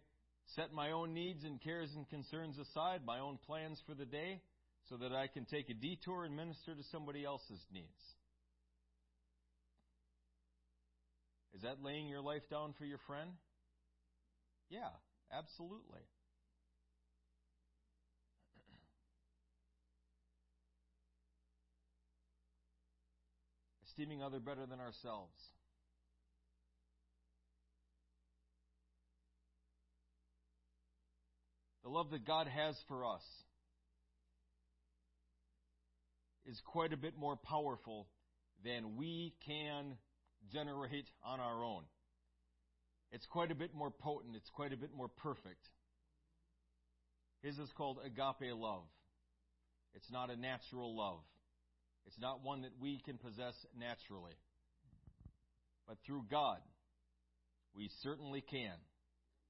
set 0.56 0.72
my 0.72 0.90
own 0.90 1.12
needs 1.14 1.44
and 1.44 1.62
cares 1.62 1.90
and 1.94 2.08
concerns 2.08 2.58
aside, 2.58 3.02
my 3.04 3.20
own 3.20 3.38
plans 3.46 3.80
for 3.86 3.94
the 3.94 4.06
day, 4.06 4.40
so 4.88 4.96
that 4.96 5.12
I 5.12 5.28
can 5.28 5.44
take 5.44 5.68
a 5.68 5.74
detour 5.74 6.24
and 6.24 6.34
minister 6.34 6.74
to 6.74 6.82
somebody 6.90 7.24
else's 7.24 7.64
needs. 7.72 8.02
Is 11.54 11.62
that 11.62 11.82
laying 11.82 12.08
your 12.08 12.22
life 12.22 12.42
down 12.50 12.74
for 12.78 12.84
your 12.84 12.98
friend? 13.06 13.30
Yeah, 14.68 14.88
absolutely. 15.32 16.00
Esteeming 24.00 24.22
other 24.22 24.40
better 24.40 24.64
than 24.64 24.80
ourselves. 24.80 25.34
The 31.82 31.90
love 31.90 32.10
that 32.12 32.26
God 32.26 32.46
has 32.46 32.76
for 32.88 33.04
us 33.04 33.20
is 36.46 36.58
quite 36.64 36.94
a 36.94 36.96
bit 36.96 37.18
more 37.18 37.36
powerful 37.36 38.08
than 38.64 38.96
we 38.96 39.34
can 39.44 39.96
generate 40.50 41.06
on 41.22 41.38
our 41.40 41.62
own. 41.62 41.82
It's 43.12 43.26
quite 43.26 43.50
a 43.50 43.54
bit 43.54 43.74
more 43.74 43.90
potent, 43.90 44.34
it's 44.34 44.50
quite 44.50 44.72
a 44.72 44.78
bit 44.78 44.94
more 44.96 45.08
perfect. 45.08 45.68
His 47.42 47.58
is 47.58 47.68
called 47.76 47.98
agape 48.02 48.54
love. 48.54 48.84
It's 49.94 50.10
not 50.10 50.30
a 50.30 50.36
natural 50.36 50.96
love. 50.96 51.20
It's 52.06 52.18
not 52.18 52.44
one 52.44 52.62
that 52.62 52.72
we 52.80 53.00
can 53.04 53.18
possess 53.18 53.54
naturally. 53.78 54.32
But 55.86 55.98
through 56.06 56.24
God, 56.30 56.58
we 57.74 57.90
certainly 58.02 58.40
can. 58.40 58.74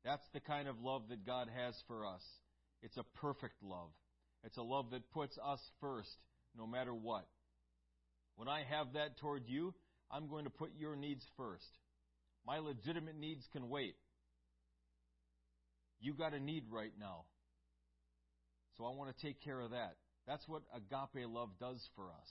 That's 0.04 0.26
the 0.32 0.40
kind 0.40 0.68
of 0.68 0.80
love 0.80 1.02
that 1.10 1.26
God 1.26 1.48
has 1.54 1.74
for 1.86 2.06
us. 2.06 2.22
It's 2.82 2.96
a 2.96 3.04
perfect 3.20 3.62
love. 3.62 3.90
It's 4.44 4.56
a 4.56 4.62
love 4.62 4.90
that 4.92 5.10
puts 5.10 5.36
us 5.44 5.60
first, 5.80 6.16
no 6.56 6.66
matter 6.66 6.94
what. 6.94 7.26
When 8.36 8.48
I 8.48 8.62
have 8.70 8.94
that 8.94 9.18
toward 9.18 9.42
you, 9.46 9.74
I'm 10.10 10.28
going 10.28 10.44
to 10.44 10.50
put 10.50 10.70
your 10.78 10.96
needs 10.96 11.22
first. 11.36 11.68
My 12.46 12.58
legitimate 12.58 13.18
needs 13.18 13.46
can 13.52 13.68
wait. 13.68 13.96
You 16.00 16.14
got 16.14 16.32
a 16.32 16.40
need 16.40 16.64
right 16.70 16.92
now. 16.98 17.24
So 18.78 18.86
I 18.86 18.96
want 18.96 19.14
to 19.14 19.26
take 19.26 19.42
care 19.42 19.60
of 19.60 19.72
that. 19.72 19.96
That's 20.30 20.46
what 20.46 20.62
agape 20.72 21.26
love 21.26 21.48
does 21.58 21.82
for 21.96 22.04
us. 22.04 22.30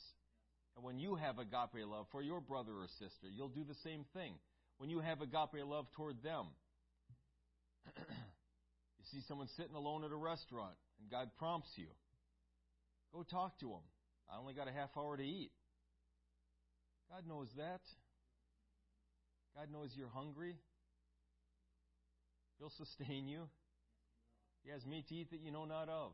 And 0.77 0.85
when 0.85 0.99
you 0.99 1.15
have 1.15 1.37
agape 1.37 1.85
love 1.85 2.05
for 2.13 2.21
your 2.21 2.39
brother 2.39 2.71
or 2.71 2.87
sister, 2.97 3.27
you'll 3.29 3.49
do 3.49 3.65
the 3.67 3.75
same 3.83 4.05
thing. 4.13 4.35
When 4.77 4.89
you 4.89 5.01
have 5.01 5.19
agape 5.19 5.65
love 5.65 5.85
toward 5.97 6.23
them, 6.23 6.45
you 7.97 9.05
see 9.11 9.19
someone 9.27 9.49
sitting 9.57 9.75
alone 9.75 10.05
at 10.05 10.11
a 10.11 10.15
restaurant 10.15 10.75
and 11.01 11.11
God 11.11 11.29
prompts 11.37 11.71
you, 11.75 11.87
go 13.11 13.23
talk 13.23 13.59
to 13.59 13.65
them. 13.65 13.83
I 14.33 14.39
only 14.39 14.53
got 14.53 14.69
a 14.69 14.71
half 14.71 14.91
hour 14.95 15.17
to 15.17 15.23
eat. 15.23 15.51
God 17.11 17.27
knows 17.27 17.49
that. 17.57 17.81
God 19.57 19.73
knows 19.73 19.89
you're 19.93 20.07
hungry. 20.07 20.55
He'll 22.59 22.71
sustain 22.77 23.27
you. 23.27 23.49
He 24.63 24.71
has 24.71 24.85
meat 24.85 25.09
to 25.09 25.15
eat 25.15 25.31
that 25.31 25.41
you 25.41 25.51
know 25.51 25.65
not 25.65 25.89
of. 25.89 26.13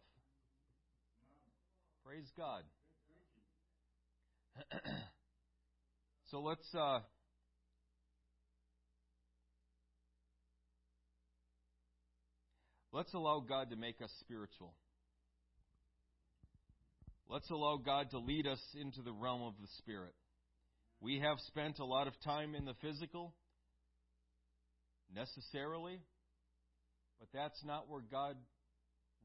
Praise 2.05 2.31
God. 2.37 2.61
so 6.29 6.39
let's 6.39 6.75
uh, 6.75 6.99
let's 12.93 13.11
allow 13.15 13.39
God 13.39 13.71
to 13.71 13.75
make 13.75 14.03
us 14.03 14.11
spiritual. 14.19 14.75
Let's 17.27 17.49
allow 17.49 17.77
God 17.83 18.11
to 18.11 18.19
lead 18.19 18.45
us 18.45 18.61
into 18.79 19.01
the 19.01 19.11
realm 19.11 19.41
of 19.41 19.53
the 19.59 19.67
Spirit. 19.79 20.13
We 21.01 21.21
have 21.21 21.39
spent 21.47 21.79
a 21.79 21.85
lot 21.85 22.05
of 22.05 22.13
time 22.23 22.53
in 22.53 22.65
the 22.65 22.75
physical, 22.83 23.33
necessarily, 25.11 26.01
but 27.19 27.29
that's 27.33 27.63
not 27.65 27.89
where 27.89 28.03
God 28.11 28.35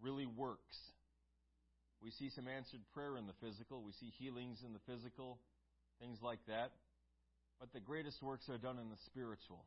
really 0.00 0.24
works. 0.24 0.78
We 2.02 2.10
see 2.10 2.30
some 2.32 2.48
answered 2.48 2.80
prayer 2.94 3.16
in 3.16 3.26
the 3.26 3.36
physical, 3.44 3.84
we 3.84 3.92
see 4.00 4.12
healings 4.18 4.64
in 4.64 4.72
the 4.72 4.80
physical, 4.88 5.38
things 6.00 6.18
like 6.22 6.40
that. 6.48 6.72
But 7.60 7.72
the 7.76 7.80
greatest 7.80 8.22
works 8.22 8.48
are 8.48 8.56
done 8.56 8.80
in 8.80 8.88
the 8.88 9.00
spiritual. 9.04 9.60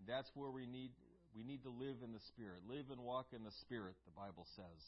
And 0.00 0.08
that's 0.08 0.30
where 0.34 0.50
we 0.50 0.66
need 0.66 0.90
we 1.36 1.42
need 1.42 1.66
to 1.66 1.74
live 1.74 1.98
in 2.00 2.14
the 2.14 2.22
spirit. 2.30 2.62
Live 2.70 2.94
and 2.94 3.02
walk 3.02 3.34
in 3.34 3.42
the 3.42 3.54
spirit, 3.66 3.98
the 4.06 4.14
Bible 4.14 4.46
says. 4.54 4.80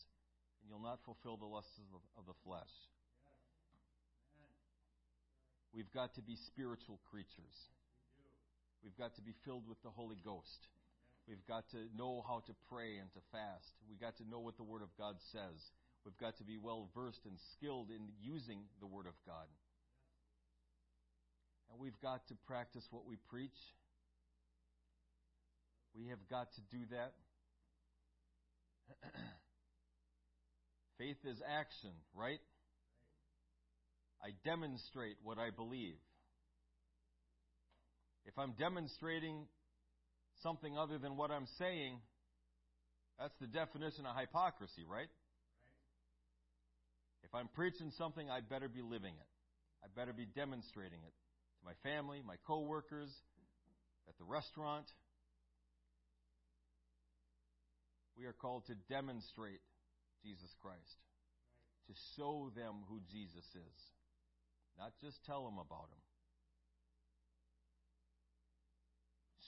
And 0.62 0.71
you'll 0.71 0.83
not 0.83 1.03
fulfill 1.03 1.37
the 1.37 1.51
lusts 1.51 1.75
of, 1.90 2.01
of 2.14 2.25
the 2.25 2.38
flesh. 2.47 2.71
We've 5.75 5.90
got 5.92 6.14
to 6.14 6.23
be 6.23 6.38
spiritual 6.47 7.03
creatures. 7.11 7.59
We've 8.87 8.97
got 8.97 9.19
to 9.19 9.23
be 9.23 9.35
filled 9.45 9.66
with 9.66 9.83
the 9.83 9.90
Holy 9.90 10.16
Ghost. 10.23 10.71
We've 11.27 11.42
got 11.51 11.66
to 11.75 11.90
know 11.99 12.23
how 12.23 12.47
to 12.47 12.55
pray 12.71 13.03
and 13.03 13.11
to 13.19 13.21
fast. 13.35 13.75
We've 13.90 14.01
got 14.01 14.16
to 14.23 14.25
know 14.31 14.38
what 14.38 14.57
the 14.57 14.62
Word 14.62 14.87
of 14.87 14.95
God 14.95 15.19
says. 15.35 15.59
We've 16.07 16.16
got 16.19 16.38
to 16.38 16.45
be 16.45 16.57
well 16.57 16.88
versed 16.95 17.27
and 17.27 17.37
skilled 17.59 17.90
in 17.90 18.07
using 18.23 18.61
the 18.79 18.87
Word 18.87 19.07
of 19.07 19.14
God. 19.27 19.51
And 21.69 21.81
we've 21.81 22.01
got 22.01 22.25
to 22.29 22.35
practice 22.47 22.85
what 22.92 23.05
we 23.05 23.16
preach. 23.29 23.59
We 25.99 26.07
have 26.11 26.23
got 26.31 26.47
to 26.55 26.61
do 26.71 26.85
that. 26.92 27.12
Faith 30.99 31.16
is 31.25 31.42
action, 31.45 31.90
right? 32.14 32.38
I 34.23 34.31
demonstrate 34.45 35.16
what 35.25 35.38
I 35.38 35.51
believe. 35.51 35.97
If 38.27 38.38
I'm 38.38 38.53
demonstrating 38.53 39.49
something 40.45 40.79
other 40.79 40.99
than 40.99 41.16
what 41.16 41.33
I'm 41.33 41.49
saying, 41.59 41.99
that's 43.19 43.35
the 43.40 43.49
definition 43.49 44.07
of 44.07 44.16
hypocrisy, 44.16 44.85
right? 44.88 45.09
If 47.26 47.34
I'm 47.34 47.48
preaching 47.48 47.90
something, 47.98 48.30
I 48.30 48.38
better 48.38 48.68
be 48.68 48.82
living 48.82 49.14
it. 49.18 49.30
I 49.82 49.88
better 49.98 50.12
be 50.12 50.26
demonstrating 50.26 51.00
it 51.02 51.14
to 51.58 51.62
my 51.66 51.74
family, 51.82 52.22
my 52.24 52.36
coworkers, 52.46 53.10
at 54.08 54.16
the 54.18 54.24
restaurant. 54.24 54.86
We 58.16 58.26
are 58.26 58.32
called 58.32 58.66
to 58.66 58.74
demonstrate 58.88 59.58
Jesus 60.22 60.54
Christ, 60.62 60.98
to 61.88 61.94
show 62.16 62.52
them 62.54 62.86
who 62.88 63.00
Jesus 63.10 63.44
is, 63.54 63.78
not 64.78 64.92
just 65.02 65.18
tell 65.26 65.44
them 65.44 65.58
about 65.58 65.90
him. 65.90 66.04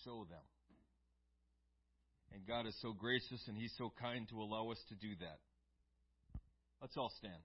Show 0.04 0.26
them. 0.28 0.42
And 2.34 2.44
God 2.46 2.66
is 2.66 2.74
so 2.82 2.92
gracious 2.92 3.40
and 3.46 3.56
He's 3.56 3.72
so 3.78 3.92
kind 4.00 4.28
to 4.28 4.42
allow 4.42 4.70
us 4.70 4.78
to 4.90 4.94
do 4.94 5.14
that. 5.20 5.38
Let's 6.80 6.96
all 6.96 7.10
stand. 7.18 7.42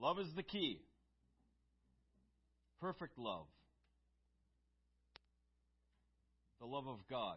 Love 0.00 0.18
is 0.18 0.28
the 0.34 0.42
key. 0.42 0.80
Perfect 2.80 3.18
love. 3.18 3.46
The 6.58 6.66
love 6.66 6.88
of 6.88 6.98
God. 7.08 7.36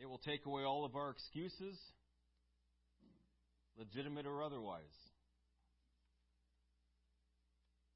It 0.00 0.06
will 0.06 0.18
take 0.18 0.44
away 0.46 0.62
all 0.62 0.84
of 0.84 0.96
our 0.96 1.10
excuses, 1.10 1.78
legitimate 3.78 4.26
or 4.26 4.42
otherwise. 4.42 4.82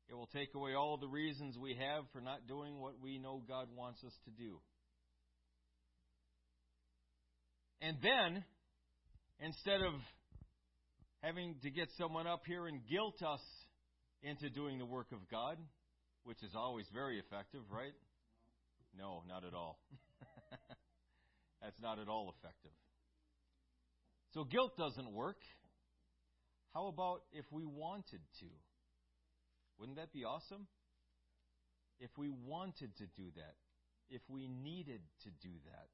It 0.08 0.14
will 0.14 0.28
take 0.28 0.54
away 0.54 0.74
all 0.74 0.96
the 0.96 1.08
reasons 1.08 1.56
we 1.58 1.74
have 1.74 2.04
for 2.12 2.20
not 2.20 2.46
doing 2.46 2.78
what 2.78 3.00
we 3.02 3.18
know 3.18 3.42
God 3.48 3.68
wants 3.74 4.04
us 4.04 4.12
to 4.26 4.30
do. 4.30 4.60
And 7.80 7.96
then, 8.02 8.44
instead 9.40 9.80
of 9.80 9.94
having 11.22 11.56
to 11.62 11.70
get 11.70 11.88
someone 11.98 12.26
up 12.26 12.42
here 12.46 12.66
and 12.66 12.80
guilt 12.88 13.22
us 13.22 13.40
into 14.22 14.50
doing 14.50 14.78
the 14.78 14.86
work 14.86 15.08
of 15.12 15.18
God, 15.30 15.58
which 16.24 16.42
is 16.42 16.52
always 16.54 16.86
very 16.92 17.18
effective, 17.18 17.62
right? 17.70 17.92
No, 18.96 19.22
not 19.28 19.44
at 19.44 19.54
all. 19.54 19.78
That's 21.62 21.80
not 21.80 21.98
at 21.98 22.08
all 22.08 22.34
effective. 22.38 22.72
So 24.32 24.44
guilt 24.44 24.76
doesn't 24.76 25.12
work. 25.12 25.38
How 26.74 26.88
about 26.88 27.22
if 27.32 27.44
we 27.52 27.64
wanted 27.64 28.20
to? 28.40 28.46
Wouldn't 29.78 29.96
that 29.96 30.12
be 30.12 30.24
awesome? 30.24 30.66
If 32.00 32.10
we 32.18 32.28
wanted 32.28 32.96
to 32.96 33.06
do 33.16 33.30
that, 33.36 33.54
if 34.10 34.22
we 34.28 34.48
needed 34.48 35.00
to 35.22 35.30
do 35.40 35.54
that, 35.64 35.88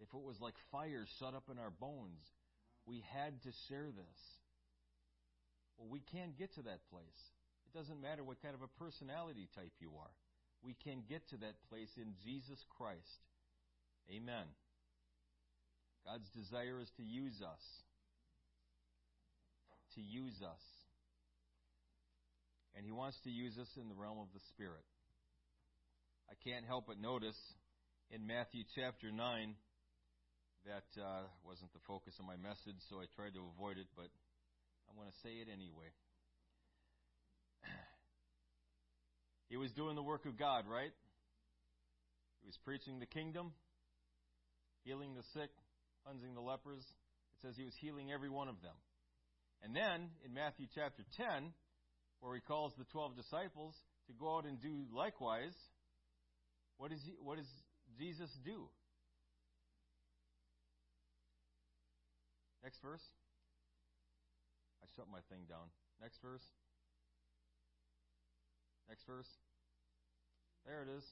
if 0.00 0.08
it 0.12 0.20
was 0.20 0.36
like 0.40 0.54
fire 0.70 1.06
shut 1.18 1.34
up 1.34 1.44
in 1.50 1.58
our 1.58 1.70
bones, 1.70 2.20
we 2.86 3.02
had 3.14 3.42
to 3.42 3.50
share 3.68 3.90
this. 3.90 4.18
Well, 5.78 5.88
we 5.90 6.02
can 6.12 6.34
get 6.38 6.54
to 6.54 6.62
that 6.62 6.84
place. 6.90 7.20
It 7.66 7.76
doesn't 7.76 8.00
matter 8.00 8.24
what 8.24 8.42
kind 8.42 8.54
of 8.54 8.62
a 8.62 8.78
personality 8.78 9.48
type 9.54 9.72
you 9.80 9.90
are. 9.98 10.14
We 10.62 10.76
can 10.84 11.02
get 11.08 11.28
to 11.30 11.36
that 11.38 11.56
place 11.70 11.90
in 11.96 12.14
Jesus 12.24 12.58
Christ. 12.78 13.22
Amen. 14.10 14.46
God's 16.04 16.28
desire 16.34 16.80
is 16.80 16.90
to 16.96 17.02
use 17.02 17.40
us. 17.42 17.64
To 19.94 20.00
use 20.00 20.40
us. 20.42 20.64
And 22.74 22.84
He 22.84 22.92
wants 22.92 23.18
to 23.24 23.30
use 23.30 23.58
us 23.58 23.68
in 23.80 23.88
the 23.88 23.94
realm 23.94 24.18
of 24.18 24.28
the 24.34 24.40
Spirit. 24.54 24.84
I 26.30 26.34
can't 26.48 26.64
help 26.64 26.86
but 26.86 27.00
notice 27.00 27.38
in 28.10 28.26
Matthew 28.26 28.64
chapter 28.74 29.10
9 29.12 29.54
that 30.66 30.86
uh, 30.94 31.26
wasn't 31.42 31.72
the 31.72 31.82
focus 31.86 32.14
of 32.18 32.26
my 32.26 32.36
message, 32.36 32.78
so 32.86 33.02
I 33.02 33.10
tried 33.18 33.34
to 33.34 33.42
avoid 33.56 33.78
it, 33.78 33.90
but 33.96 34.06
I'm 34.86 34.94
going 34.94 35.10
to 35.10 35.20
say 35.22 35.42
it 35.42 35.50
anyway. 35.50 35.90
he 39.50 39.56
was 39.56 39.72
doing 39.72 39.96
the 39.96 40.02
work 40.02 40.24
of 40.24 40.38
God, 40.38 40.64
right? 40.70 40.94
He 42.42 42.46
was 42.46 42.58
preaching 42.64 42.98
the 42.98 43.10
kingdom, 43.10 43.52
healing 44.84 45.14
the 45.14 45.26
sick, 45.34 45.50
cleansing 46.04 46.34
the 46.34 46.40
lepers. 46.40 46.82
It 46.82 47.38
says 47.42 47.54
he 47.56 47.64
was 47.64 47.74
healing 47.80 48.12
every 48.12 48.30
one 48.30 48.48
of 48.48 48.62
them. 48.62 48.78
And 49.62 49.74
then 49.74 50.10
in 50.26 50.34
Matthew 50.34 50.66
chapter 50.74 51.02
10, 51.16 51.54
where 52.20 52.34
he 52.34 52.40
calls 52.40 52.72
the 52.78 52.86
12 52.90 53.16
disciples 53.16 53.74
to 54.06 54.12
go 54.14 54.38
out 54.38 54.46
and 54.46 54.60
do 54.60 54.86
likewise, 54.94 55.54
what, 56.78 56.92
is 56.92 57.02
he, 57.04 57.14
what 57.22 57.38
does 57.38 57.50
Jesus 57.98 58.30
do? 58.44 58.66
Next 62.62 62.80
verse. 62.82 63.02
I 64.82 64.86
shut 64.96 65.06
my 65.10 65.18
thing 65.28 65.46
down. 65.48 65.66
Next 66.00 66.18
verse. 66.22 66.42
Next 68.88 69.04
verse. 69.06 69.28
There 70.66 70.82
it 70.82 70.88
is. 70.96 71.04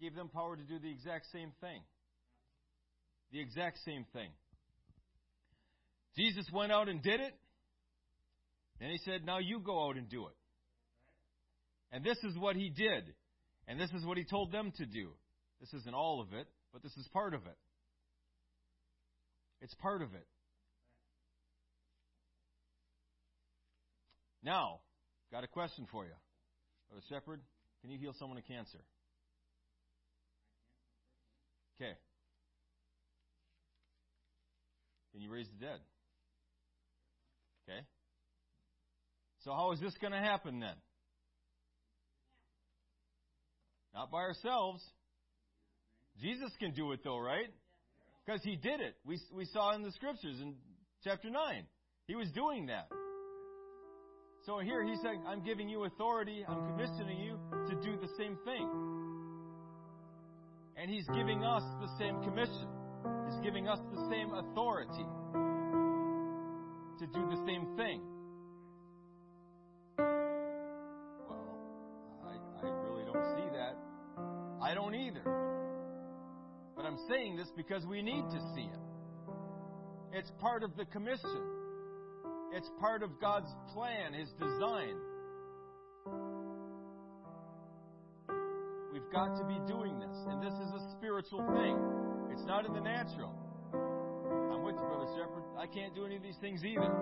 Gave 0.00 0.14
them 0.14 0.28
power 0.28 0.56
to 0.56 0.62
do 0.62 0.78
the 0.78 0.90
exact 0.90 1.26
same 1.32 1.52
thing. 1.60 1.80
The 3.32 3.40
exact 3.40 3.78
same 3.84 4.04
thing. 4.12 4.30
Jesus 6.16 6.46
went 6.52 6.70
out 6.70 6.88
and 6.88 7.02
did 7.02 7.20
it. 7.20 7.34
And 8.80 8.90
he 8.90 8.98
said, 8.98 9.24
Now 9.24 9.38
you 9.38 9.60
go 9.60 9.88
out 9.88 9.96
and 9.96 10.08
do 10.08 10.26
it. 10.26 10.36
And 11.92 12.04
this 12.04 12.18
is 12.24 12.36
what 12.38 12.56
he 12.56 12.70
did. 12.70 13.14
And 13.66 13.80
this 13.80 13.90
is 13.90 14.04
what 14.04 14.18
he 14.18 14.24
told 14.24 14.52
them 14.52 14.72
to 14.76 14.86
do. 14.86 15.10
This 15.60 15.72
isn't 15.80 15.94
all 15.94 16.20
of 16.20 16.32
it, 16.32 16.46
but 16.72 16.82
this 16.82 16.92
is 16.96 17.08
part 17.12 17.34
of 17.34 17.46
it. 17.46 17.56
It's 19.64 19.72
part 19.76 20.02
of 20.02 20.12
it. 20.12 20.26
Now, 24.42 24.80
got 25.32 25.42
a 25.42 25.46
question 25.46 25.86
for 25.90 26.04
you. 26.04 26.12
Brother 26.90 27.02
Shepherd, 27.08 27.40
can 27.80 27.90
you 27.90 27.98
heal 27.98 28.14
someone 28.18 28.36
of 28.36 28.44
cancer? 28.44 28.80
Okay. 31.80 31.92
Can 35.12 35.22
you 35.22 35.32
raise 35.32 35.48
the 35.48 35.64
dead? 35.64 35.80
Okay. 37.66 37.80
So, 39.44 39.52
how 39.54 39.72
is 39.72 39.80
this 39.80 39.94
going 39.98 40.12
to 40.12 40.18
happen 40.18 40.60
then? 40.60 40.76
Not 43.94 44.10
by 44.10 44.18
ourselves. 44.18 44.82
Jesus 46.20 46.50
can 46.60 46.74
do 46.74 46.92
it 46.92 47.00
though, 47.02 47.18
right? 47.18 47.48
Because 48.24 48.42
he 48.42 48.56
did 48.56 48.80
it. 48.80 48.96
We, 49.04 49.18
we 49.34 49.44
saw 49.46 49.74
in 49.74 49.82
the 49.82 49.92
scriptures 49.92 50.40
in 50.40 50.54
chapter 51.02 51.28
9. 51.28 51.66
He 52.06 52.14
was 52.14 52.28
doing 52.30 52.66
that. 52.66 52.88
So 54.46 54.58
here 54.58 54.84
he's 54.84 55.00
saying, 55.02 55.22
I'm 55.26 55.42
giving 55.42 55.68
you 55.68 55.84
authority, 55.84 56.44
I'm 56.46 56.66
commissioning 56.66 57.18
you 57.18 57.38
to 57.68 57.74
do 57.82 57.96
the 57.96 58.08
same 58.18 58.36
thing. 58.44 58.68
And 60.76 60.90
he's 60.90 61.06
giving 61.14 61.44
us 61.44 61.62
the 61.80 61.88
same 61.98 62.22
commission. 62.22 62.68
He's 63.26 63.40
giving 63.42 63.68
us 63.68 63.78
the 63.92 64.08
same 64.10 64.34
authority 64.34 65.06
to 66.98 67.06
do 67.06 67.26
the 67.30 67.42
same 67.46 67.76
thing. 67.76 68.02
Well, 69.98 71.58
I, 72.24 72.36
I 72.60 72.70
really 72.88 73.04
don't 73.04 73.24
see 73.36 73.48
that. 73.56 73.76
I 74.62 74.74
don't 74.74 74.94
either. 74.94 75.43
I'm 76.94 77.08
saying 77.10 77.34
this 77.34 77.48
because 77.56 77.84
we 77.86 78.02
need 78.02 78.22
to 78.30 78.38
see 78.54 78.70
it. 78.70 78.78
It's 80.12 80.30
part 80.38 80.62
of 80.62 80.76
the 80.76 80.84
commission. 80.84 81.42
It's 82.52 82.70
part 82.78 83.02
of 83.02 83.20
God's 83.20 83.50
plan, 83.74 84.12
His 84.12 84.30
design. 84.38 84.94
We've 88.92 89.10
got 89.12 89.34
to 89.38 89.44
be 89.44 89.58
doing 89.66 89.98
this. 89.98 90.16
And 90.30 90.40
this 90.40 90.54
is 90.54 90.70
a 90.70 90.94
spiritual 90.96 91.42
thing. 91.58 91.74
It's 92.30 92.46
not 92.46 92.64
in 92.64 92.72
the 92.72 92.80
natural. 92.80 93.34
I'm 93.74 94.62
with 94.62 94.76
you, 94.76 94.86
Brother 94.86 95.10
Shepherd. 95.18 95.42
I 95.58 95.66
can't 95.66 95.96
do 95.96 96.06
any 96.06 96.14
of 96.14 96.22
these 96.22 96.38
things 96.40 96.62
either. 96.62 96.94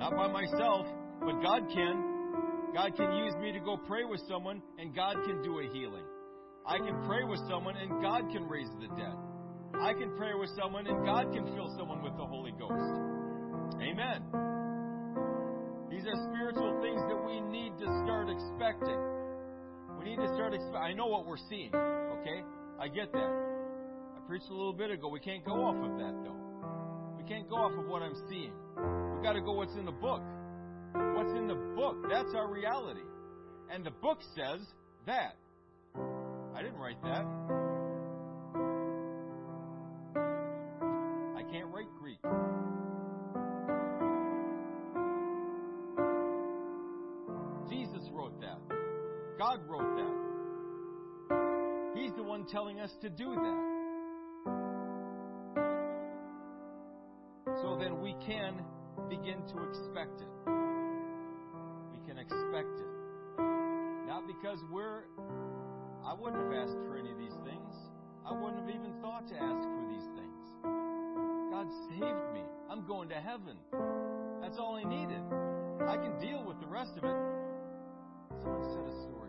Not 0.00 0.14
by 0.14 0.28
myself, 0.28 0.84
but 1.18 1.40
God 1.40 1.62
can. 1.72 2.74
God 2.74 2.94
can 2.94 3.10
use 3.24 3.32
me 3.40 3.52
to 3.52 3.60
go 3.60 3.78
pray 3.88 4.04
with 4.04 4.20
someone, 4.28 4.60
and 4.78 4.94
God 4.94 5.16
can 5.24 5.40
do 5.40 5.60
a 5.60 5.72
healing. 5.72 6.04
I 6.66 6.78
can 6.78 7.02
pray 7.06 7.24
with 7.24 7.40
someone, 7.48 7.76
and 7.76 8.02
God 8.02 8.30
can 8.32 8.48
raise 8.48 8.70
the 8.80 8.88
dead. 8.94 9.16
I 9.80 9.92
can 9.94 10.16
pray 10.16 10.34
with 10.34 10.50
someone, 10.56 10.86
and 10.86 11.04
God 11.04 11.32
can 11.32 11.44
fill 11.54 11.74
someone 11.76 12.02
with 12.02 12.16
the 12.16 12.24
Holy 12.24 12.52
Ghost. 12.52 12.72
Amen. 13.82 14.22
These 15.90 16.06
are 16.06 16.16
spiritual 16.30 16.80
things 16.80 17.00
that 17.08 17.18
we 17.26 17.40
need 17.40 17.76
to 17.78 17.86
start 18.04 18.30
expecting. 18.30 19.00
We 19.98 20.04
need 20.04 20.22
to 20.22 20.30
start 20.34 20.54
expecting. 20.54 20.82
I 20.82 20.92
know 20.92 21.06
what 21.06 21.26
we're 21.26 21.42
seeing, 21.50 21.74
okay? 21.74 22.42
I 22.78 22.88
get 22.88 23.12
that. 23.12 23.32
I 24.16 24.20
preached 24.26 24.48
a 24.50 24.54
little 24.54 24.72
bit 24.72 24.90
ago. 24.90 25.08
We 25.08 25.20
can't 25.20 25.44
go 25.44 25.64
off 25.64 25.76
of 25.76 25.98
that, 25.98 26.14
though. 26.22 26.38
We 27.18 27.24
can't 27.28 27.48
go 27.48 27.56
off 27.56 27.72
of 27.78 27.86
what 27.86 28.02
I'm 28.02 28.16
seeing. 28.30 28.52
We've 28.76 29.22
got 29.22 29.34
to 29.34 29.40
go 29.40 29.52
what's 29.52 29.74
in 29.74 29.84
the 29.84 29.92
book. 29.92 30.22
What's 30.94 31.32
in 31.38 31.46
the 31.46 31.54
book, 31.76 31.96
that's 32.10 32.34
our 32.34 32.50
reality. 32.50 33.06
And 33.70 33.84
the 33.84 33.90
book 33.90 34.18
says 34.36 34.60
that. 35.06 35.36
I 36.54 36.62
didn't 36.62 36.78
write 36.78 37.02
that. 37.02 37.24
I 41.36 41.42
can't 41.50 41.68
write 41.68 41.88
Greek. 41.98 42.18
Jesus 47.70 48.08
wrote 48.12 48.38
that. 48.42 48.58
God 49.38 49.60
wrote 49.66 49.96
that. 49.96 50.22
He's 51.96 52.12
the 52.16 52.22
one 52.22 52.44
telling 52.46 52.80
us 52.80 52.90
to 53.00 53.08
do 53.08 53.34
that. 53.34 53.72
So 57.62 57.76
then 57.80 58.00
we 58.02 58.14
can 58.26 58.62
begin 59.08 59.42
to 59.54 59.62
expect 59.68 60.20
it. 60.20 60.28
We 61.92 62.06
can 62.06 62.18
expect 62.18 62.78
it. 62.78 62.86
Not 64.06 64.26
because 64.26 64.58
we're. 64.70 65.04
I 66.12 66.14
wouldn't 66.14 66.42
have 66.44 66.52
asked 66.52 66.76
for 66.86 66.98
any 66.98 67.10
of 67.10 67.16
these 67.16 67.32
things. 67.42 67.72
I 68.28 68.34
wouldn't 68.34 68.60
have 68.60 68.68
even 68.68 68.92
thought 69.00 69.26
to 69.28 69.34
ask 69.34 69.64
for 69.64 69.84
these 69.88 70.04
things. 70.12 70.44
God 71.50 71.66
saved 71.88 72.34
me. 72.34 72.44
I'm 72.68 72.86
going 72.86 73.08
to 73.08 73.14
heaven. 73.14 73.56
That's 74.42 74.58
all 74.58 74.76
I 74.76 74.84
needed. 74.84 75.22
I 75.88 75.96
can 75.96 76.20
deal 76.20 76.44
with 76.44 76.60
the 76.60 76.66
rest 76.66 76.98
of 76.98 77.04
it. 77.04 77.16
Someone 78.42 78.62
said 78.62 78.84
a 78.84 78.92
story. 79.08 79.21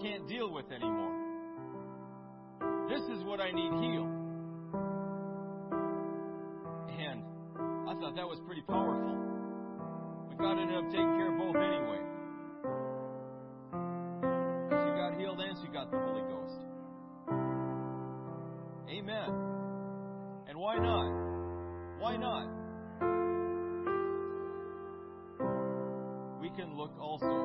Can't 0.00 0.26
deal 0.28 0.52
with 0.52 0.70
anymore. 0.72 1.14
This 2.88 3.02
is 3.16 3.24
what 3.24 3.40
I 3.40 3.50
need 3.50 3.72
healed." 3.82 4.08
And 6.98 7.22
I 7.88 7.94
thought 8.00 8.14
that 8.16 8.26
was 8.26 8.40
pretty 8.46 8.62
powerful. 8.62 9.16
But 10.28 10.38
God 10.38 10.58
ended 10.58 10.76
up 10.76 10.90
taking 10.90 11.14
care 11.16 11.32
of 11.32 11.38
both 11.38 11.56
anyway. 11.56 12.02
She 14.70 14.90
got 14.96 15.14
healed 15.18 15.40
and 15.40 15.56
she 15.62 15.68
got 15.72 15.90
the 15.90 15.98
Holy 15.98 16.22
Ghost. 16.22 16.60
Amen. 18.88 19.30
And 20.48 20.58
why 20.58 20.78
not? 20.78 21.12
Why 22.00 22.16
not? 22.16 22.46
We 26.40 26.50
can 26.50 26.74
look 26.76 26.92
also 26.98 27.37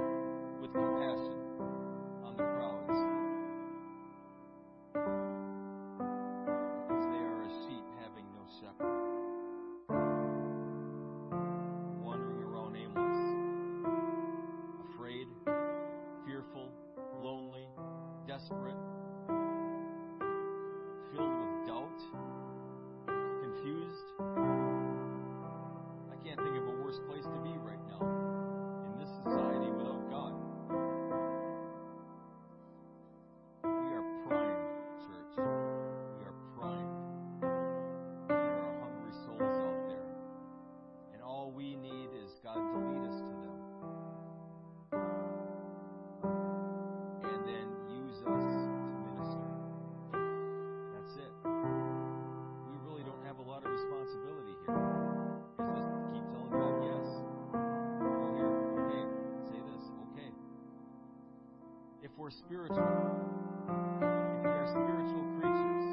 we're 62.24 62.32
spiritual, 62.32 62.80
if 62.80 64.47
we 64.47 64.55
are 64.55 64.71
spiritual 64.71 65.28
creatures, 65.36 65.84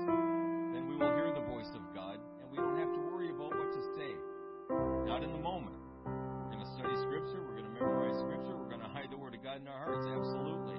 then 0.71 0.87
we 0.87 0.95
will 0.95 1.11
hear 1.19 1.35
the 1.35 1.43
voice 1.51 1.67
of 1.75 1.83
God 1.91 2.23
and 2.39 2.47
we 2.47 2.55
don't 2.55 2.79
have 2.79 2.95
to 2.95 3.03
worry 3.11 3.35
about 3.35 3.51
what 3.51 3.67
to 3.67 3.83
say. 3.99 4.15
Not 5.11 5.27
in 5.27 5.35
the 5.35 5.43
moment. 5.43 5.75
We're 6.07 6.55
going 6.55 6.63
to 6.63 6.71
study 6.79 6.95
Scripture. 7.03 7.43
We're 7.43 7.59
going 7.59 7.67
to 7.67 7.75
memorize 7.75 8.15
Scripture. 8.23 8.55
We're 8.55 8.71
going 8.71 8.79
to 8.79 8.87
hide 8.95 9.11
the 9.11 9.19
Word 9.19 9.35
of 9.35 9.43
God 9.43 9.59
in 9.59 9.67
our 9.67 9.83
hearts. 9.83 10.07
Absolutely. 10.07 10.79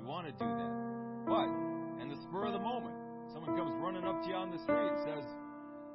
We 0.00 0.08
want 0.08 0.24
to 0.24 0.32
do 0.32 0.48
that. 0.48 0.72
But, 1.28 1.52
in 2.00 2.08
the 2.08 2.16
spur 2.24 2.48
of 2.48 2.56
the 2.56 2.64
moment, 2.64 2.96
someone 3.36 3.60
comes 3.60 3.76
running 3.84 4.08
up 4.08 4.24
to 4.24 4.28
you 4.32 4.40
on 4.40 4.48
the 4.48 4.60
street 4.64 4.88
and 4.88 5.04
says, 5.04 5.24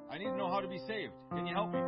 I 0.05 0.21
need 0.21 0.29
to 0.29 0.37
know 0.37 0.53
how 0.53 0.61
to 0.61 0.69
be 0.69 0.77
saved. 0.85 1.17
Can 1.33 1.49
you 1.49 1.55
help 1.57 1.73
me? 1.73 1.81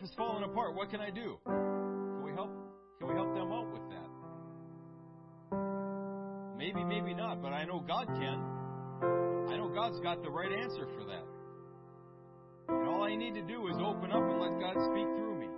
Life 0.00 0.08
is 0.08 0.16
falling 0.16 0.44
apart. 0.44 0.74
What 0.74 0.90
can 0.90 1.00
I 1.00 1.10
do? 1.10 1.38
Can 1.46 2.22
we 2.24 2.32
help? 2.32 2.50
Can 2.98 3.08
we 3.08 3.14
help 3.14 3.34
them 3.34 3.52
out 3.52 3.70
with 3.72 3.82
that? 3.90 4.08
Maybe, 6.56 6.84
maybe 6.84 7.14
not, 7.14 7.42
but 7.42 7.52
I 7.52 7.64
know 7.64 7.80
God 7.80 8.06
can. 8.06 8.40
I 9.50 9.56
know 9.56 9.70
God's 9.74 10.00
got 10.00 10.22
the 10.22 10.30
right 10.30 10.52
answer 10.52 10.86
for 10.96 11.04
that. 11.04 11.24
And 12.68 12.88
all 12.88 13.02
I 13.02 13.16
need 13.16 13.34
to 13.34 13.42
do 13.42 13.66
is 13.68 13.76
open 13.76 14.12
up 14.12 14.22
and 14.22 14.40
let 14.40 14.60
God 14.60 14.74
speak 14.90 15.06
through 15.16 15.38
me. 15.40 15.48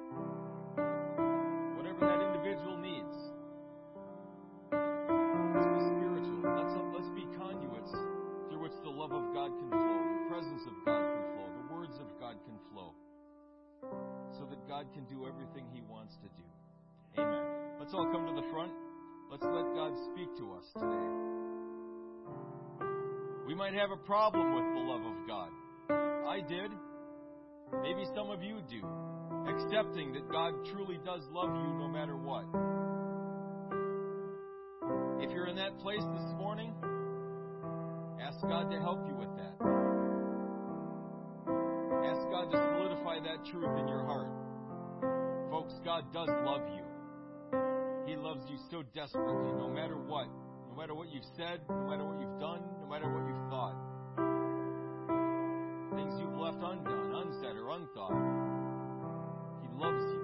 Problem 24.05 24.55
with 24.55 24.65
the 24.75 24.81
love 24.81 25.03
of 25.07 25.27
God. 25.27 25.49
I 26.27 26.41
did. 26.41 26.71
Maybe 27.83 28.05
some 28.15 28.31
of 28.31 28.43
you 28.43 28.61
do. 28.69 28.83
Accepting 29.49 30.13
that 30.13 30.31
God 30.31 30.55
truly 30.73 30.99
does 31.05 31.23
love 31.31 31.51
you 31.55 31.73
no 31.79 31.89
matter 31.89 32.17
what. 32.17 32.45
If 35.23 35.31
you're 35.31 35.47
in 35.47 35.57
that 35.57 35.79
place 35.79 36.03
this 36.03 36.35
morning, 36.37 36.75
ask 38.21 38.41
God 38.43 38.71
to 38.71 38.81
help 38.81 39.07
you 39.07 39.15
with 39.15 39.31
that. 39.37 39.55
Ask 42.05 42.29
God 42.31 42.51
to 42.51 42.59
solidify 42.59 43.21
that 43.21 43.45
truth 43.51 43.79
in 43.79 43.89
your 43.89 44.05
heart. 44.05 44.29
Folks, 45.51 45.75
God 45.85 46.13
does 46.13 46.29
love 46.45 46.63
you. 46.75 46.83
He 48.07 48.17
loves 48.17 48.43
you 48.51 48.59
so 48.71 48.83
desperately, 48.95 49.53
no 49.53 49.69
matter 49.69 49.97
what. 49.97 50.27
No 50.71 50.77
matter 50.77 50.95
what 50.95 51.09
you've 51.09 51.29
said, 51.37 51.61
no 51.69 51.89
matter 51.89 52.05
what 52.05 52.21
you've 52.21 52.41
done, 52.41 52.63
no 52.81 52.89
matter 52.89 53.07
what 53.07 53.27
you've 53.29 53.51
thought 53.51 53.92
left 56.43 56.59
undone, 56.61 57.15
unsaid, 57.15 57.57
or 57.57 57.71
unthought. 57.71 58.11
He 59.63 59.69
loves 59.79 60.05
you. 60.13 60.22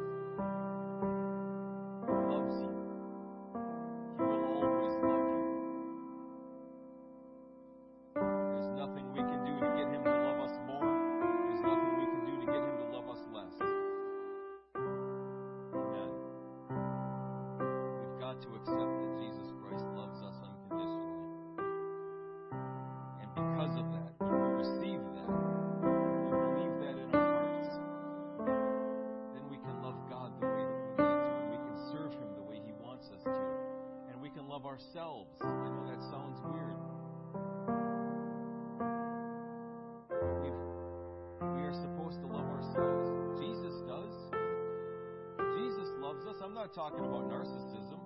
Not 46.69 46.75
talking 46.75 47.05
about 47.05 47.31
narcissism. 47.31 47.99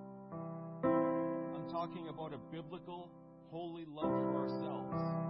I'm 0.83 1.67
talking 1.69 2.07
about 2.07 2.33
a 2.33 2.37
biblical, 2.37 3.09
holy 3.49 3.85
love 3.85 4.05
for 4.05 4.43
ourselves 4.43 5.22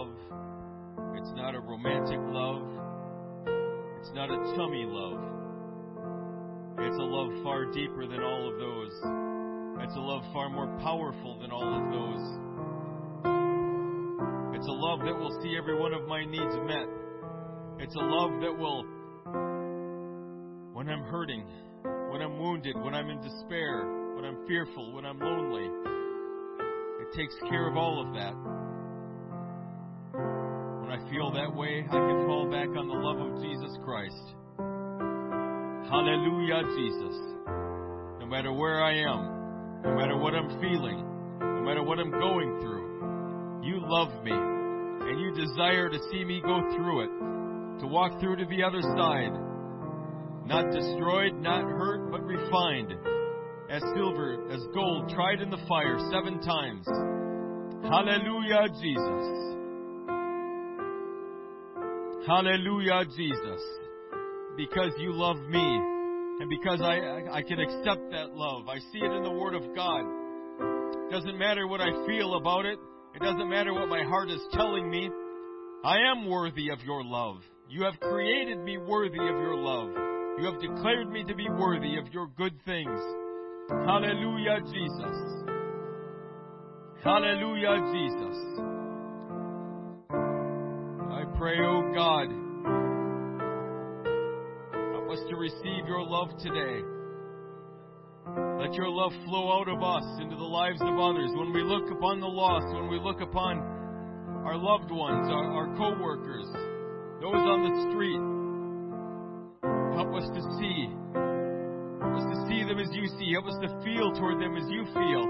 love. 0.00 1.14
It's 1.14 1.30
not 1.34 1.54
a 1.54 1.60
romantic 1.60 2.18
love. 2.32 2.62
It's 4.00 4.10
not 4.14 4.30
a 4.30 4.56
tummy 4.56 4.86
love. 4.86 5.20
It's 6.78 6.96
a 6.96 7.04
love 7.04 7.42
far 7.44 7.66
deeper 7.66 8.06
than 8.06 8.22
all 8.22 8.50
of 8.50 8.58
those. 8.58 8.92
It's 9.84 9.96
a 9.96 10.00
love 10.00 10.22
far 10.32 10.48
more 10.48 10.68
powerful 10.80 11.38
than 11.40 11.50
all 11.50 11.62
of 11.62 11.92
those. 11.92 12.38
It's 14.56 14.66
a 14.66 14.72
love 14.72 15.00
that 15.00 15.18
will 15.18 15.38
see 15.42 15.56
every 15.56 15.78
one 15.78 15.92
of 15.92 16.06
my 16.06 16.24
needs 16.24 16.56
met. 16.64 16.88
It's 17.78 17.94
a 17.94 17.98
love 17.98 18.40
that 18.40 18.56
will, 18.56 18.84
when 20.72 20.88
I'm 20.88 21.02
hurting, 21.04 21.44
when 22.10 22.22
I'm 22.22 22.38
wounded, 22.38 22.76
when 22.82 22.94
I'm 22.94 23.10
in 23.10 23.20
despair, 23.20 24.14
when 24.16 24.24
I'm 24.24 24.46
fearful, 24.46 24.94
when 24.94 25.04
I'm 25.04 25.18
lonely, 25.18 25.68
it 27.00 27.16
takes 27.16 27.34
care 27.48 27.68
of 27.68 27.76
all 27.76 28.06
of 28.06 28.14
that. 28.14 28.59
Feel 31.20 31.32
that 31.32 31.54
way, 31.54 31.84
I 31.84 31.92
can 31.92 32.26
fall 32.26 32.48
back 32.50 32.68
on 32.80 32.88
the 32.88 32.96
love 32.96 33.20
of 33.20 33.44
Jesus 33.44 33.76
Christ. 33.84 34.24
Hallelujah, 35.92 36.64
Jesus. 36.72 37.14
No 38.18 38.24
matter 38.24 38.54
where 38.54 38.82
I 38.82 39.04
am, 39.04 39.82
no 39.84 39.96
matter 40.00 40.16
what 40.16 40.32
I'm 40.32 40.48
feeling, 40.64 41.04
no 41.38 41.60
matter 41.60 41.82
what 41.82 41.98
I'm 41.98 42.10
going 42.10 42.58
through, 42.62 43.60
you 43.62 43.84
love 43.84 44.24
me 44.24 44.32
and 44.32 45.20
you 45.20 45.30
desire 45.36 45.90
to 45.90 45.98
see 46.10 46.24
me 46.24 46.40
go 46.40 46.62
through 46.72 47.04
it, 47.04 47.12
to 47.80 47.86
walk 47.86 48.18
through 48.18 48.36
to 48.36 48.46
the 48.46 48.62
other 48.64 48.80
side. 48.80 49.36
Not 50.48 50.72
destroyed, 50.72 51.34
not 51.36 51.64
hurt, 51.64 52.10
but 52.10 52.24
refined. 52.24 52.94
As 53.68 53.82
silver, 53.94 54.50
as 54.50 54.64
gold, 54.72 55.10
tried 55.10 55.42
in 55.42 55.50
the 55.50 55.60
fire 55.68 55.98
seven 56.10 56.40
times. 56.40 56.86
Hallelujah, 57.84 58.72
Jesus. 58.80 59.59
Hallelujah, 62.26 63.04
Jesus. 63.16 63.62
Because 64.56 64.92
you 64.98 65.12
love 65.12 65.38
me 65.48 65.80
and 66.40 66.50
because 66.50 66.80
I, 66.82 67.22
I, 67.32 67.42
can 67.42 67.60
accept 67.60 68.10
that 68.12 68.34
love. 68.34 68.68
I 68.68 68.78
see 68.78 68.98
it 68.98 69.12
in 69.12 69.22
the 69.22 69.30
Word 69.30 69.54
of 69.54 69.62
God. 69.74 70.04
It 71.06 71.10
Doesn't 71.10 71.38
matter 71.38 71.66
what 71.66 71.80
I 71.80 71.90
feel 72.06 72.34
about 72.34 72.66
it. 72.66 72.78
It 73.14 73.22
doesn't 73.22 73.48
matter 73.48 73.72
what 73.72 73.88
my 73.88 74.02
heart 74.02 74.30
is 74.30 74.40
telling 74.52 74.90
me. 74.90 75.10
I 75.82 75.96
am 76.12 76.28
worthy 76.28 76.68
of 76.70 76.80
your 76.84 77.02
love. 77.02 77.38
You 77.68 77.84
have 77.84 77.98
created 78.00 78.58
me 78.58 78.76
worthy 78.76 79.18
of 79.18 79.36
your 79.40 79.56
love. 79.56 79.90
You 80.38 80.44
have 80.50 80.60
declared 80.60 81.10
me 81.10 81.24
to 81.24 81.34
be 81.34 81.48
worthy 81.48 81.96
of 81.96 82.12
your 82.12 82.28
good 82.36 82.54
things. 82.64 83.00
Hallelujah, 83.68 84.60
Jesus. 84.72 85.16
Hallelujah, 87.02 87.92
Jesus. 87.92 88.69
Pray, 91.40 91.56
oh 91.64 91.80
God, 91.94 92.28
help 94.92 95.08
us 95.08 95.24
to 95.30 95.36
receive 95.36 95.88
your 95.88 96.04
love 96.04 96.28
today. 96.36 96.84
Let 98.60 98.74
your 98.74 98.90
love 98.90 99.12
flow 99.24 99.58
out 99.58 99.66
of 99.72 99.82
us 99.82 100.04
into 100.20 100.36
the 100.36 100.44
lives 100.44 100.82
of 100.82 101.00
others. 101.00 101.30
When 101.32 101.54
we 101.54 101.62
look 101.62 101.90
upon 101.90 102.20
the 102.20 102.28
lost, 102.28 102.66
when 102.76 102.90
we 102.90 103.00
look 103.00 103.22
upon 103.22 103.56
our 104.44 104.54
loved 104.54 104.90
ones, 104.92 105.32
our, 105.32 105.48
our 105.48 105.74
co 105.78 105.96
workers, 105.98 106.44
those 107.24 107.40
on 107.40 107.64
the 107.64 107.88
street, 107.88 108.20
help 109.96 110.12
us 110.12 110.28
to 110.36 110.42
see. 110.60 110.92
Help 112.04 112.20
us 112.20 112.26
to 112.36 112.44
see 112.52 112.68
them 112.68 112.76
as 112.76 112.92
you 112.92 113.08
see. 113.16 113.32
Help 113.32 113.48
us 113.48 113.56
to 113.64 113.80
feel 113.80 114.12
toward 114.12 114.44
them 114.44 114.60
as 114.60 114.68
you 114.68 114.84
feel. 114.92 115.24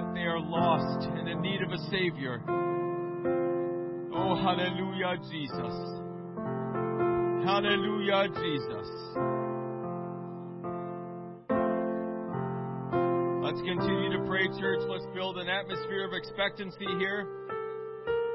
That 0.00 0.08
they 0.16 0.24
are 0.24 0.40
lost 0.40 1.04
and 1.04 1.28
in 1.28 1.42
need 1.42 1.60
of 1.60 1.68
a 1.68 1.78
Savior. 1.92 2.40
Oh, 4.30 4.36
hallelujah, 4.36 5.16
Jesus. 5.28 5.74
Hallelujah, 7.44 8.28
Jesus. 8.28 8.88
Let's 13.42 13.60
continue 13.66 14.12
to 14.12 14.22
pray, 14.28 14.46
church. 14.60 14.82
Let's 14.86 15.06
build 15.16 15.38
an 15.38 15.48
atmosphere 15.48 16.06
of 16.06 16.12
expectancy 16.12 16.86
here. 17.00 17.26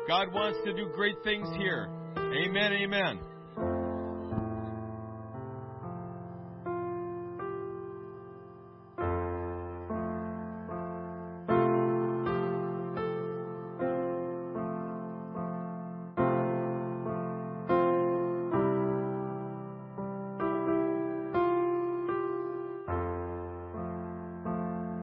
God 0.05 0.33
wants 0.33 0.59
to 0.65 0.73
do 0.73 0.91
great 0.93 1.15
things 1.23 1.47
here. 1.55 1.87
Amen, 2.17 2.73
amen. 2.73 3.19